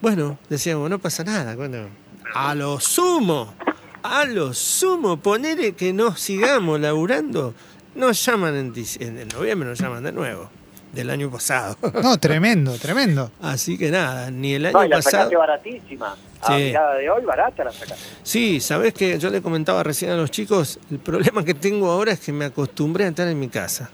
bueno, 0.00 0.38
decíamos, 0.48 0.88
no 0.90 0.98
pasa 0.98 1.24
nada. 1.24 1.54
Bueno, 1.56 1.88
a 2.34 2.54
lo 2.54 2.80
sumo, 2.80 3.54
a 4.02 4.24
lo 4.24 4.52
sumo, 4.54 5.18
poner 5.18 5.74
que 5.74 5.92
no 5.92 6.16
sigamos 6.16 6.80
laburando, 6.80 7.54
nos 7.94 8.22
llaman 8.24 8.54
en- 8.56 8.74
en 9.00 9.28
noviembre, 9.28 9.68
nos 9.70 9.78
llaman 9.78 10.02
de 10.04 10.12
nuevo, 10.12 10.50
del 10.96 11.10
año 11.10 11.30
pasado. 11.30 11.76
No, 12.02 12.18
tremendo, 12.18 12.72
tremendo. 12.78 13.30
Así 13.40 13.78
que 13.78 13.90
nada, 13.90 14.30
ni 14.30 14.54
el 14.54 14.62
No, 14.72 14.80
año 14.80 14.86
y 14.86 14.88
la 14.88 14.96
pasado. 14.96 15.12
sacaste 15.12 15.36
baratísima. 15.36 16.16
A 16.42 16.46
Sí. 16.56 16.62
mirada 16.64 16.94
de 16.96 17.10
hoy, 17.10 17.24
barata 17.24 17.64
la 17.64 17.72
sacaste. 17.72 18.04
Sí, 18.22 18.60
sabes 18.60 18.92
que 18.94 19.18
yo 19.18 19.30
le 19.30 19.40
comentaba 19.42 19.82
recién 19.82 20.10
a 20.10 20.16
los 20.16 20.30
chicos, 20.30 20.78
el 20.90 20.98
problema 20.98 21.44
que 21.44 21.54
tengo 21.54 21.90
ahora 21.90 22.12
es 22.12 22.20
que 22.20 22.32
me 22.32 22.46
acostumbré 22.46 23.04
a 23.04 23.08
estar 23.08 23.28
en 23.28 23.38
mi 23.38 23.48
casa. 23.48 23.90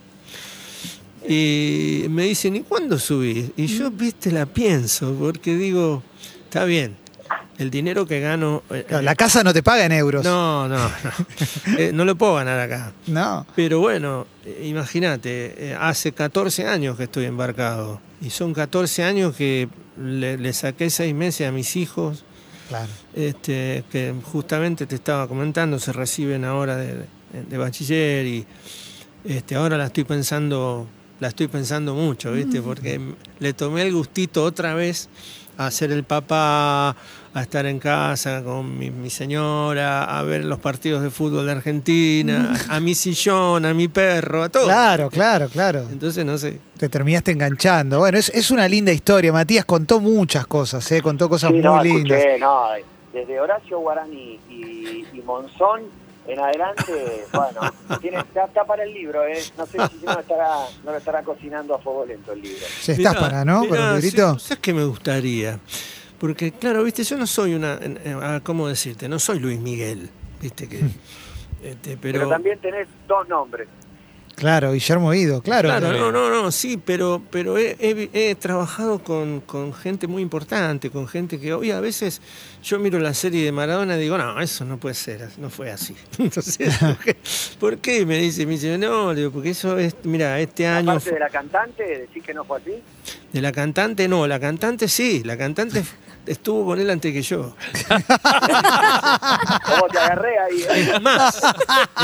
Y 1.27 2.05
me 2.09 2.23
dicen, 2.23 2.55
¿y 2.57 2.61
cuándo 2.61 2.99
subís? 2.99 3.51
Y 3.55 3.67
yo, 3.67 3.89
viste, 3.91 4.31
la 4.31 4.45
pienso, 4.45 5.15
porque 5.17 5.55
digo, 5.55 6.03
está 6.43 6.65
bien, 6.65 6.97
el 7.57 7.69
dinero 7.69 8.05
que 8.05 8.19
gano... 8.19 8.63
eh, 8.71 8.85
Claro, 8.87 9.03
la 9.03 9.15
casa 9.15 9.43
no 9.43 9.53
te 9.53 9.61
paga 9.63 9.85
en 9.85 9.91
euros. 9.91 10.23
no, 10.23 10.67
no, 10.67 10.77
no. 10.77 10.91
Eh, 11.77 11.91
no 11.93 12.03
lo 12.05 12.15
puedo 12.15 12.35
ganar 12.35 12.59
acá. 12.59 12.91
No. 13.07 13.45
Pero 13.55 13.79
bueno, 13.79 14.25
eh, 14.45 14.63
imagínate, 14.65 15.71
eh, 15.71 15.77
hace 15.79 16.11
14 16.11 16.67
años 16.67 16.97
que 16.97 17.03
estoy 17.03 17.25
embarcado. 17.25 18.01
Y 18.21 18.29
son 18.29 18.53
14 18.53 19.03
años 19.03 19.35
que 19.35 19.67
le, 19.97 20.37
le 20.37 20.53
saqué 20.53 20.89
seis 20.89 21.13
meses 21.13 21.47
a 21.47 21.51
mis 21.51 21.75
hijos, 21.75 22.23
Claro. 22.69 22.89
este, 23.13 23.83
que 23.91 24.13
justamente 24.23 24.85
te 24.85 24.95
estaba 24.95 25.27
comentando, 25.27 25.77
se 25.79 25.91
reciben 25.93 26.45
ahora 26.45 26.77
de, 26.77 27.05
de 27.49 27.57
bachiller 27.57 28.25
y 28.25 28.45
este, 29.25 29.55
ahora 29.55 29.77
la 29.77 29.85
estoy 29.87 30.05
pensando, 30.05 30.87
la 31.19 31.27
estoy 31.27 31.47
pensando 31.49 31.93
mucho, 31.93 32.31
¿viste? 32.31 32.61
Porque 32.61 32.93
m- 32.95 33.15
le 33.39 33.53
tomé 33.53 33.83
el 33.83 33.93
gustito 33.93 34.43
otra 34.43 34.73
vez 34.73 35.09
a 35.57 35.69
ser 35.71 35.91
el 35.91 36.03
papá, 36.03 36.95
a 37.35 37.41
estar 37.41 37.65
en 37.65 37.79
casa 37.79 38.43
con 38.43 38.77
mi, 38.77 38.91
mi 38.91 39.09
señora, 39.09 40.03
a 40.03 40.21
ver 40.23 40.45
los 40.45 40.59
partidos 40.59 41.01
de 41.01 41.09
fútbol 41.09 41.45
de 41.47 41.53
Argentina, 41.53 42.53
a 42.69 42.79
mi 42.79 42.93
sillón, 42.93 43.65
a 43.65 43.73
mi 43.73 43.87
perro, 43.87 44.43
a 44.43 44.49
todo. 44.49 44.65
Claro, 44.65 45.09
claro, 45.09 45.49
claro. 45.49 45.87
Entonces, 45.91 46.23
no 46.25 46.37
sé. 46.37 46.59
Te 46.77 46.89
terminaste 46.89 47.31
enganchando. 47.31 47.99
Bueno, 47.99 48.17
es, 48.17 48.29
es 48.29 48.51
una 48.51 48.67
linda 48.67 48.91
historia. 48.91 49.33
Matías 49.33 49.65
contó 49.65 49.99
muchas 49.99 50.45
cosas, 50.45 50.89
¿eh? 50.91 51.01
contó 51.01 51.27
cosas 51.27 51.49
Sí, 51.49 51.55
muy 51.55 51.63
no, 51.63 51.81
lindas. 51.83 52.19
escuché, 52.19 52.39
no, 52.39 52.65
desde 53.11 53.39
Horacio 53.39 53.79
Guarani 53.79 54.39
y, 54.49 55.05
y 55.13 55.21
Monzón 55.25 55.81
en 56.27 56.39
adelante, 56.39 57.25
bueno, 57.33 57.61
tiene, 57.99 58.19
está, 58.19 58.45
está 58.45 58.63
para 58.63 58.83
el 58.83 58.93
libro, 58.93 59.25
¿eh? 59.27 59.43
No 59.57 59.65
sé 59.65 59.77
si 59.89 60.05
no, 60.05 60.17
estará, 60.19 60.49
no 60.85 60.91
lo 60.91 60.97
estará 60.97 61.21
cocinando 61.23 61.75
a 61.75 61.79
fuego 61.79 62.05
lento 62.05 62.31
el 62.31 62.41
libro. 62.41 62.65
Se 62.79 62.95
Mirá, 62.95 63.13
para, 63.13 63.43
¿no? 63.43 63.59
Con 63.61 63.71
mirá, 63.71 63.95
el 63.95 64.01
sí, 64.01 64.07
librito. 64.07 64.39
¿Sabes 64.39 64.59
qué 64.59 64.73
me 64.73 64.85
gustaría? 64.85 65.59
Porque, 66.23 66.53
claro, 66.53 66.85
viste, 66.85 67.03
yo 67.03 67.17
no 67.17 67.27
soy 67.27 67.53
una. 67.53 67.77
¿Cómo 68.43 68.69
decirte? 68.69 69.09
No 69.09 69.19
soy 69.19 69.39
Luis 69.39 69.59
Miguel, 69.59 70.09
viste 70.41 70.69
que. 70.69 70.77
Este, 71.61 71.97
Pero, 71.97 72.19
pero, 72.19 72.29
también 72.29 72.57
tenés 72.59 72.87
dos 73.09 73.27
nombres. 73.27 73.67
Claro, 74.37 74.71
Guillermo 74.71 75.11
Guido, 75.11 75.41
claro. 75.41 75.67
Claro, 75.67 75.89
claro. 75.89 76.11
no, 76.13 76.29
no, 76.29 76.43
no, 76.43 76.51
sí, 76.51 76.81
pero, 76.83 77.21
pero 77.29 77.57
he, 77.57 77.75
he- 77.77 78.09
he 78.13 78.35
trabajado 78.35 78.99
con, 79.03 79.41
con 79.41 79.73
gente 79.73 80.07
muy 80.07 80.21
importante, 80.21 80.89
con 80.89 81.09
gente 81.09 81.41
que 81.41 81.53
hoy 81.53 81.71
a 81.71 81.81
veces 81.81 82.21
yo 82.63 82.79
miro 82.79 82.99
la 82.99 83.13
serie 83.13 83.43
de 83.43 83.51
Maradona 83.51 83.97
y 83.97 83.99
digo, 83.99 84.17
no, 84.17 84.39
eso 84.39 84.63
no 84.63 84.77
puede 84.77 84.95
ser, 84.95 85.27
no 85.39 85.49
fue 85.49 85.71
así. 85.71 85.93
Entonces, 86.19 86.73
¿por 86.79 86.97
qué? 86.99 87.17
¿por 87.59 87.77
qué? 87.79 87.99
Y 87.99 88.05
me 88.05 88.17
dice, 88.17 88.45
me 88.45 88.53
dice, 88.53 88.77
no, 88.77 89.13
digo, 89.13 89.29
porque 89.29 89.49
eso 89.49 89.77
es, 89.77 89.93
mira, 90.03 90.39
este 90.39 90.67
año 90.67 90.91
Aparte 90.91 91.09
fue- 91.09 91.13
de 91.15 91.19
la 91.19 91.29
cantante, 91.29 91.83
decís 91.83 92.23
que 92.23 92.33
no 92.33 92.45
fue 92.45 92.59
así. 92.59 92.81
de 93.33 93.41
la 93.41 93.51
cantante, 93.51 94.07
no, 94.07 94.25
la 94.25 94.39
cantante 94.39 94.87
sí, 94.87 95.21
la 95.25 95.37
cantante 95.37 95.83
estuvo 96.27 96.65
con 96.65 96.79
él 96.79 96.89
antes 96.89 97.11
que 97.13 97.21
yo. 97.21 97.55
¿Cómo 99.65 99.87
te 99.91 99.99
agarré 99.99 100.39
ahí? 100.39 100.61
eh? 100.61 100.91
Es 100.95 101.01
más, 101.01 101.41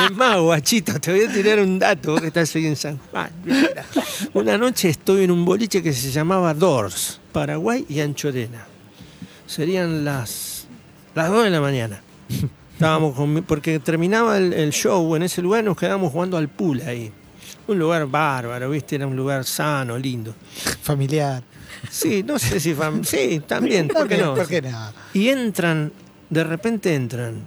es 0.06 0.12
más, 0.16 0.40
guachito, 0.40 1.00
te 1.00 1.12
voy 1.12 1.26
a 1.26 1.32
tirar 1.32 1.60
un 1.60 1.80
dato, 1.80 2.16
que 2.18 2.28
estás 2.28 2.56
ahí 2.56 2.66
en 2.68 2.76
San 2.76 2.98
Juan. 3.12 3.30
Una 4.34 4.58
noche 4.58 4.90
estoy 4.90 5.24
en 5.24 5.32
un 5.32 5.46
boliche 5.46 5.82
que 5.84 5.94
se 5.94 6.12
llamaba 6.12 6.54
Doors, 6.54 7.20
Paraguay 7.32 7.86
y 7.90 8.00
Anchorena. 8.02 8.66
Serían 9.46 10.06
las, 10.06 10.68
las 11.16 11.30
2 11.30 11.44
de 11.46 11.50
la 11.50 11.62
mañana. 11.62 12.02
Estábamos 12.74 13.16
con 13.16 13.34
mi- 13.34 13.42
porque 13.42 13.80
terminaba 13.80 14.38
el, 14.38 14.54
el 14.54 14.72
show 14.72 15.16
en 15.16 15.24
ese 15.24 15.42
lugar, 15.42 15.64
nos 15.64 15.76
quedábamos 15.78 16.12
jugando 16.12 16.38
al 16.38 16.48
pool 16.48 16.82
ahí. 16.86 17.12
Un 17.68 17.78
lugar 17.78 18.06
bárbaro, 18.08 18.70
¿viste? 18.70 18.96
Era 18.96 19.06
un 19.06 19.16
lugar 19.16 19.44
sano, 19.46 19.98
lindo. 19.98 20.34
Familiar. 20.82 21.44
Sí, 21.90 22.24
no 22.24 22.38
sé 22.40 22.60
si 22.60 22.74
fam- 22.74 23.04
Sí, 23.04 23.42
también, 23.46 23.88
¿por 23.88 24.08
qué 24.08 24.18
no? 24.18 24.36
¿Por 24.36 24.48
qué 24.48 24.62
no? 24.62 24.70
Y 25.14 25.30
entran, 25.30 25.92
de 26.30 26.44
repente 26.44 26.94
entran 26.96 27.42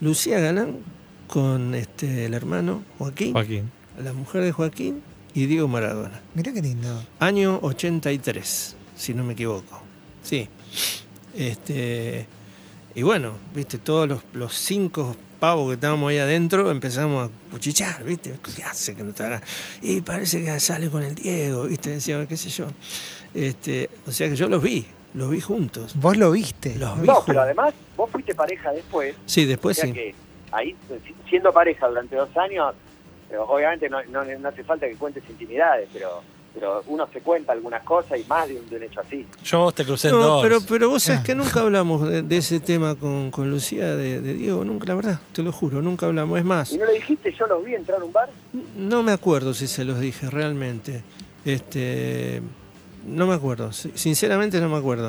Lucía 0.00 0.40
Galán 0.40 0.78
con 1.26 1.74
este, 1.74 2.26
el 2.26 2.34
hermano 2.34 2.82
Joaquín, 2.98 3.32
Joaquín. 3.32 3.70
la 4.02 4.12
mujer 4.12 4.42
de 4.42 4.52
Joaquín 4.52 5.02
y 5.34 5.46
Diego 5.46 5.68
Maradona. 5.68 6.20
Mirá 6.34 6.52
qué 6.52 6.62
lindo. 6.62 7.04
Año 7.20 7.58
83, 7.62 8.76
si 8.96 9.14
no 9.14 9.22
me 9.24 9.34
equivoco. 9.34 9.82
Sí. 10.22 10.48
Este, 11.36 12.26
Y 12.94 13.02
bueno, 13.02 13.34
viste, 13.54 13.78
todos 13.78 14.08
los, 14.08 14.22
los 14.32 14.54
cinco 14.54 15.14
pavos 15.40 15.68
que 15.68 15.74
estábamos 15.74 16.10
ahí 16.10 16.18
adentro 16.18 16.70
empezamos 16.70 17.28
a 17.28 17.50
cuchichar, 17.50 18.04
viste, 18.04 18.34
¿qué 18.54 18.62
hace 18.62 18.94
que 18.94 19.02
no 19.02 19.12
te 19.12 19.22
haga? 19.24 19.40
Y 19.82 20.00
parece 20.02 20.44
que 20.44 20.60
sale 20.60 20.88
con 20.90 21.02
el 21.02 21.14
Diego, 21.14 21.64
viste, 21.64 21.90
decía, 21.90 22.24
qué 22.28 22.36
sé 22.36 22.50
yo. 22.50 22.66
Este, 23.34 23.88
o 24.06 24.12
sea 24.12 24.28
que 24.28 24.36
yo 24.36 24.48
los 24.48 24.62
vi, 24.62 24.86
los 25.14 25.30
vi 25.30 25.40
juntos. 25.40 25.92
Vos 25.96 26.16
lo 26.16 26.30
viste. 26.32 26.76
Los 26.76 27.00
vi 27.00 27.06
No, 27.06 27.14
juntos. 27.14 27.24
pero 27.26 27.40
además 27.42 27.74
vos 27.96 28.10
fuiste 28.10 28.34
pareja 28.34 28.72
después. 28.72 29.14
Sí, 29.26 29.44
O 29.44 29.48
después 29.48 29.76
sea 29.76 29.86
sí. 29.86 29.92
que 29.92 30.14
ahí, 30.52 30.76
si- 31.04 31.14
siendo 31.28 31.52
pareja 31.52 31.88
durante 31.88 32.16
dos 32.16 32.36
años, 32.36 32.74
pero 33.28 33.44
obviamente 33.44 33.88
no, 33.88 34.02
no, 34.04 34.24
no 34.24 34.48
hace 34.48 34.64
falta 34.64 34.86
que 34.88 34.96
cuentes 34.96 35.22
intimidades, 35.28 35.88
pero, 35.92 36.22
pero 36.54 36.82
uno 36.88 37.08
se 37.12 37.20
cuenta 37.20 37.52
algunas 37.52 37.82
cosas 37.84 38.18
y 38.18 38.24
más 38.24 38.48
de 38.48 38.56
un, 38.56 38.68
de 38.68 38.76
un 38.76 38.82
hecho 38.82 39.00
así. 39.00 39.26
Yo 39.44 39.60
vos 39.60 39.74
te 39.74 39.84
crucé 39.84 40.08
en 40.08 40.14
No, 40.14 40.20
dos. 40.20 40.42
pero, 40.42 40.58
pero 40.68 40.88
vos 40.90 41.02
Ah. 41.04 41.06
sabés 41.14 41.22
que 41.24 41.34
nunca 41.34 41.60
hablamos 41.60 42.08
de, 42.08 42.22
de 42.22 42.36
ese 42.36 42.60
tema 42.60 42.94
con, 42.96 43.30
con 43.30 43.50
Lucía, 43.50 43.94
de, 43.96 44.20
de 44.20 44.34
Diego, 44.34 44.64
nunca, 44.64 44.86
la 44.86 44.94
verdad, 44.94 45.20
te 45.32 45.42
lo 45.42 45.52
juro, 45.52 45.80
nunca 45.82 46.06
hablamos. 46.06 46.38
Es 46.38 46.44
más, 46.44 46.72
¿Y 46.72 46.78
no 46.78 46.86
le 46.86 46.94
dijiste 46.94 47.32
yo 47.38 47.46
los 47.46 47.64
vi 47.64 47.74
entrar 47.74 48.00
a 48.00 48.04
un 48.04 48.12
bar? 48.12 48.28
no 48.76 49.02
me 49.02 49.12
acuerdo 49.12 49.54
si 49.54 49.66
se 49.66 49.84
los 49.84 50.00
dije 50.00 50.28
realmente. 50.30 51.02
Este, 51.44 52.42
no 53.06 53.26
me 53.26 53.34
acuerdo, 53.34 53.72
si- 53.72 53.92
sinceramente 53.94 54.60
no 54.60 54.68
me 54.68 54.76
acuerdo. 54.76 55.08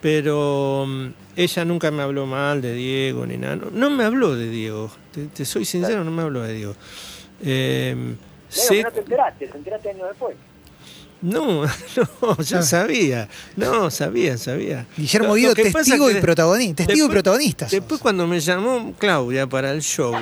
Pero 0.00 0.84
mm, 0.86 1.06
ella 1.36 1.64
nunca 1.64 1.90
me 1.90 2.02
habló 2.02 2.26
mal 2.26 2.60
de 2.62 2.74
Diego 2.74 3.26
ni 3.26 3.36
nada. 3.36 3.56
No, 3.56 3.70
no 3.70 3.90
me 3.90 4.04
habló 4.04 4.36
de 4.36 4.48
Diego, 4.48 4.90
te, 5.12 5.26
te 5.26 5.44
soy 5.44 5.64
sincero, 5.64 6.04
no 6.04 6.10
me 6.10 6.22
habló 6.22 6.42
de 6.42 6.52
Diego. 6.54 6.74
Eh, 7.42 8.14
sé- 8.48 8.82
no 8.82 8.92
te 8.92 9.00
enteraste, 9.00 9.46
te 9.48 9.56
enteraste 9.58 9.90
años 9.90 10.08
después. 10.08 10.36
No, 11.24 11.62
no, 12.22 12.42
yo 12.42 12.58
Ah. 12.58 12.62
sabía, 12.62 13.28
no, 13.56 13.90
sabía, 13.90 14.36
sabía. 14.38 14.86
Guillermo 14.96 15.28
Lo- 15.28 15.34
lo 15.34 15.36
Guido, 15.36 15.54
testigo 15.54 16.10
y 16.10 16.14
protagonista. 16.16 16.84
Testigo 16.84 17.06
y 17.06 17.10
protagonista. 17.10 17.64
sos. 17.66 17.72
Después 17.72 18.00
cuando 18.00 18.26
me 18.26 18.40
llamó 18.40 18.94
Claudia 18.98 19.46
para 19.46 19.70
el 19.72 19.80
show, 19.82 20.14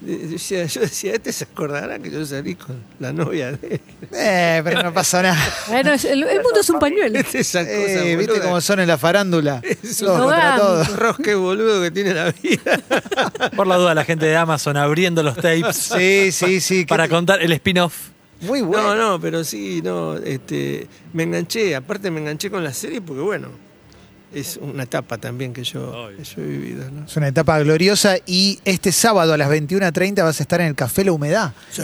de- 0.00 0.18
decía- 0.28 0.64
yo 0.74 0.80
decía, 0.80 1.12
este 1.14 1.32
se 1.32 1.44
acordará 1.44 1.98
que 1.98 2.10
yo 2.10 2.24
salí 2.26 2.54
con 2.54 2.76
la 2.98 3.12
novia 3.12 3.52
de 3.52 3.68
él. 3.74 3.80
Eh, 4.12 4.60
pero 4.64 4.82
no 4.82 4.92
pasa 4.92 5.22
nada. 5.22 5.38
Bueno, 5.68 5.92
es- 5.92 6.04
el, 6.04 6.22
el 6.24 6.42
mundo 6.42 6.60
es 6.60 6.70
un 6.70 6.78
pañuelo. 6.78 7.18
Este, 7.18 7.40
esa 7.40 7.60
cosa, 7.60 7.70
Eh, 7.72 8.16
¿Viste 8.16 8.32
boluda. 8.32 8.46
cómo 8.48 8.60
son 8.60 8.80
en 8.80 8.88
la 8.88 8.98
farándula? 8.98 9.60
Es 9.62 10.00
un 10.02 10.06
todos. 10.08 10.96
Rosque 10.96 11.34
boludo 11.34 11.80
que 11.82 11.90
tiene 11.90 12.14
la 12.14 12.32
vida. 12.32 12.80
Por 13.54 13.66
la 13.66 13.76
duda, 13.76 13.94
la 13.94 14.04
gente 14.04 14.26
de 14.26 14.36
Amazon 14.36 14.76
abriendo 14.76 15.22
los 15.22 15.36
tapes 15.36 15.76
Sí, 15.76 16.32
sí, 16.32 16.60
sí. 16.60 16.84
para 16.86 17.08
contar 17.08 17.40
el 17.42 17.52
spin-off. 17.52 17.94
Muy 18.42 18.62
bueno. 18.62 18.94
No, 18.94 19.10
no, 19.12 19.20
pero 19.20 19.44
sí, 19.44 19.80
no, 19.82 20.16
este, 20.16 20.86
me 21.12 21.24
enganché, 21.24 21.74
aparte 21.76 22.10
me 22.10 22.20
enganché 22.20 22.50
con 22.50 22.64
la 22.64 22.72
serie 22.72 23.00
porque 23.00 23.22
bueno, 23.22 23.48
es 24.32 24.58
una 24.62 24.84
etapa 24.84 25.18
también 25.18 25.52
que 25.52 25.64
yo, 25.64 25.90
Obvio. 25.90 26.16
que 26.16 26.24
yo 26.24 26.40
he 26.42 26.46
vivido, 26.46 26.88
¿no? 26.90 27.04
Es 27.04 27.16
una 27.16 27.26
etapa 27.28 27.58
gloriosa 27.58 28.16
y 28.26 28.60
este 28.64 28.92
sábado 28.92 29.32
a 29.32 29.36
las 29.36 29.50
21.30 29.50 30.22
vas 30.22 30.38
a 30.38 30.42
estar 30.44 30.60
en 30.60 30.68
el 30.68 30.74
Café 30.76 31.04
La 31.04 31.10
Humedad. 31.12 31.52
Sí, 31.72 31.82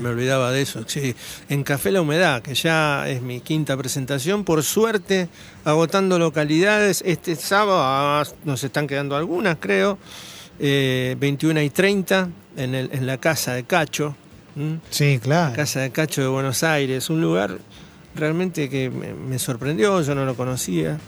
me 0.00 0.08
olvidaba 0.10 0.52
de 0.52 0.62
eso. 0.62 0.84
Sí, 0.86 1.14
en 1.48 1.64
Café 1.64 1.90
La 1.90 2.00
Humedad, 2.00 2.40
que 2.40 2.54
ya 2.54 3.08
es 3.08 3.20
mi 3.20 3.40
quinta 3.40 3.76
presentación, 3.76 4.44
por 4.44 4.62
suerte, 4.62 5.28
agotando 5.64 6.18
localidades. 6.20 7.02
Este 7.04 7.34
sábado 7.34 7.80
ah, 7.82 8.24
nos 8.44 8.62
están 8.62 8.86
quedando 8.86 9.16
algunas, 9.16 9.56
creo. 9.58 9.98
Eh, 10.60 11.16
21 11.18 11.60
y 11.62 11.70
30 11.70 12.28
en, 12.56 12.74
el- 12.76 12.90
en 12.92 13.06
la 13.06 13.18
casa 13.18 13.54
de 13.54 13.64
Cacho. 13.64 14.14
¿M? 14.56 14.80
Sí, 14.90 15.18
claro. 15.22 15.54
Casa 15.54 15.80
de 15.80 15.90
Cacho 15.90 16.22
de 16.22 16.28
Buenos 16.28 16.62
Aires, 16.62 17.10
un 17.10 17.20
lugar 17.20 17.58
realmente 18.14 18.68
que 18.68 18.90
me, 18.90 19.14
me 19.14 19.38
sorprendió, 19.38 20.00
yo 20.02 20.14
no 20.14 20.24
lo 20.24 20.34
conocía. 20.34 20.98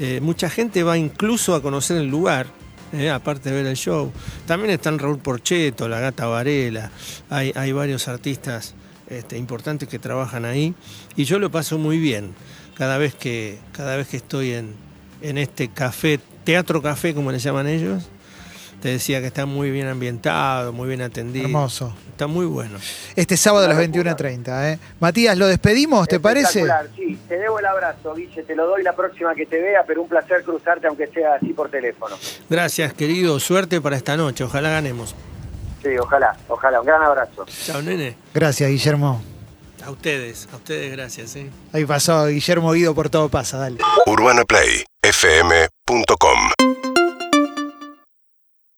Eh, 0.00 0.20
mucha 0.20 0.48
gente 0.48 0.82
va 0.82 0.96
incluso 0.96 1.54
a 1.54 1.62
conocer 1.62 1.96
el 1.96 2.06
lugar, 2.06 2.46
eh, 2.92 3.10
aparte 3.10 3.50
de 3.50 3.56
ver 3.56 3.66
el 3.66 3.76
show. 3.76 4.12
También 4.46 4.70
están 4.70 4.98
Raúl 4.98 5.18
Porcheto, 5.18 5.88
la 5.88 6.00
Gata 6.00 6.26
Varela, 6.26 6.90
hay, 7.28 7.52
hay 7.56 7.72
varios 7.72 8.06
artistas 8.06 8.74
este, 9.08 9.36
importantes 9.36 9.88
que 9.88 9.98
trabajan 9.98 10.44
ahí 10.44 10.74
y 11.16 11.24
yo 11.24 11.38
lo 11.38 11.50
paso 11.50 11.78
muy 11.78 11.98
bien 11.98 12.34
cada 12.76 12.98
vez 12.98 13.14
que, 13.14 13.58
cada 13.72 13.96
vez 13.96 14.06
que 14.08 14.18
estoy 14.18 14.52
en, 14.52 14.74
en 15.20 15.38
este 15.38 15.68
café, 15.68 16.20
teatro 16.44 16.80
café 16.80 17.14
como 17.14 17.32
le 17.32 17.38
llaman 17.38 17.66
ellos. 17.66 18.08
Te 18.80 18.90
decía 18.90 19.20
que 19.20 19.26
está 19.26 19.44
muy 19.44 19.72
bien 19.72 19.88
ambientado, 19.88 20.72
muy 20.72 20.86
bien 20.88 21.02
atendido. 21.02 21.46
Hermoso. 21.46 21.92
Está 22.10 22.28
muy 22.28 22.46
bueno. 22.46 22.78
Este 23.16 23.36
sábado 23.36 23.64
a 23.64 23.68
las 23.68 23.76
Una 23.76 23.86
locura. 23.86 24.16
21.30. 24.16 24.72
¿eh? 24.72 24.78
Matías, 25.00 25.36
¿lo 25.36 25.48
despedimos? 25.48 26.06
¿Te 26.06 26.20
parece? 26.20 26.64
Sí, 26.94 27.18
te 27.28 27.38
debo 27.38 27.58
el 27.58 27.66
abrazo, 27.66 28.14
Guille, 28.14 28.44
te 28.44 28.54
lo 28.54 28.66
doy 28.66 28.84
la 28.84 28.94
próxima 28.94 29.34
que 29.34 29.46
te 29.46 29.60
vea, 29.60 29.82
pero 29.86 30.02
un 30.02 30.08
placer 30.08 30.44
cruzarte 30.44 30.86
aunque 30.86 31.08
sea 31.08 31.34
así 31.34 31.52
por 31.52 31.68
teléfono. 31.70 32.16
Gracias, 32.48 32.92
querido. 32.92 33.40
Suerte 33.40 33.80
para 33.80 33.96
esta 33.96 34.16
noche. 34.16 34.44
Ojalá 34.44 34.70
ganemos. 34.70 35.16
Sí, 35.82 35.98
ojalá, 35.98 36.36
ojalá, 36.48 36.80
un 36.80 36.86
gran 36.86 37.02
abrazo. 37.02 37.46
Chao, 37.64 37.82
nene. 37.82 38.14
Gracias, 38.32 38.70
Guillermo. 38.70 39.20
A 39.84 39.90
ustedes, 39.90 40.48
a 40.52 40.56
ustedes 40.56 40.92
gracias. 40.92 41.34
¿eh? 41.36 41.50
Ahí 41.72 41.84
pasó 41.84 42.26
Guillermo 42.26 42.70
Guido 42.72 42.94
por 42.94 43.10
todo 43.10 43.28
pasa, 43.28 43.58
dale. 43.58 43.78
UrbanaPlayFM.com 44.06 46.77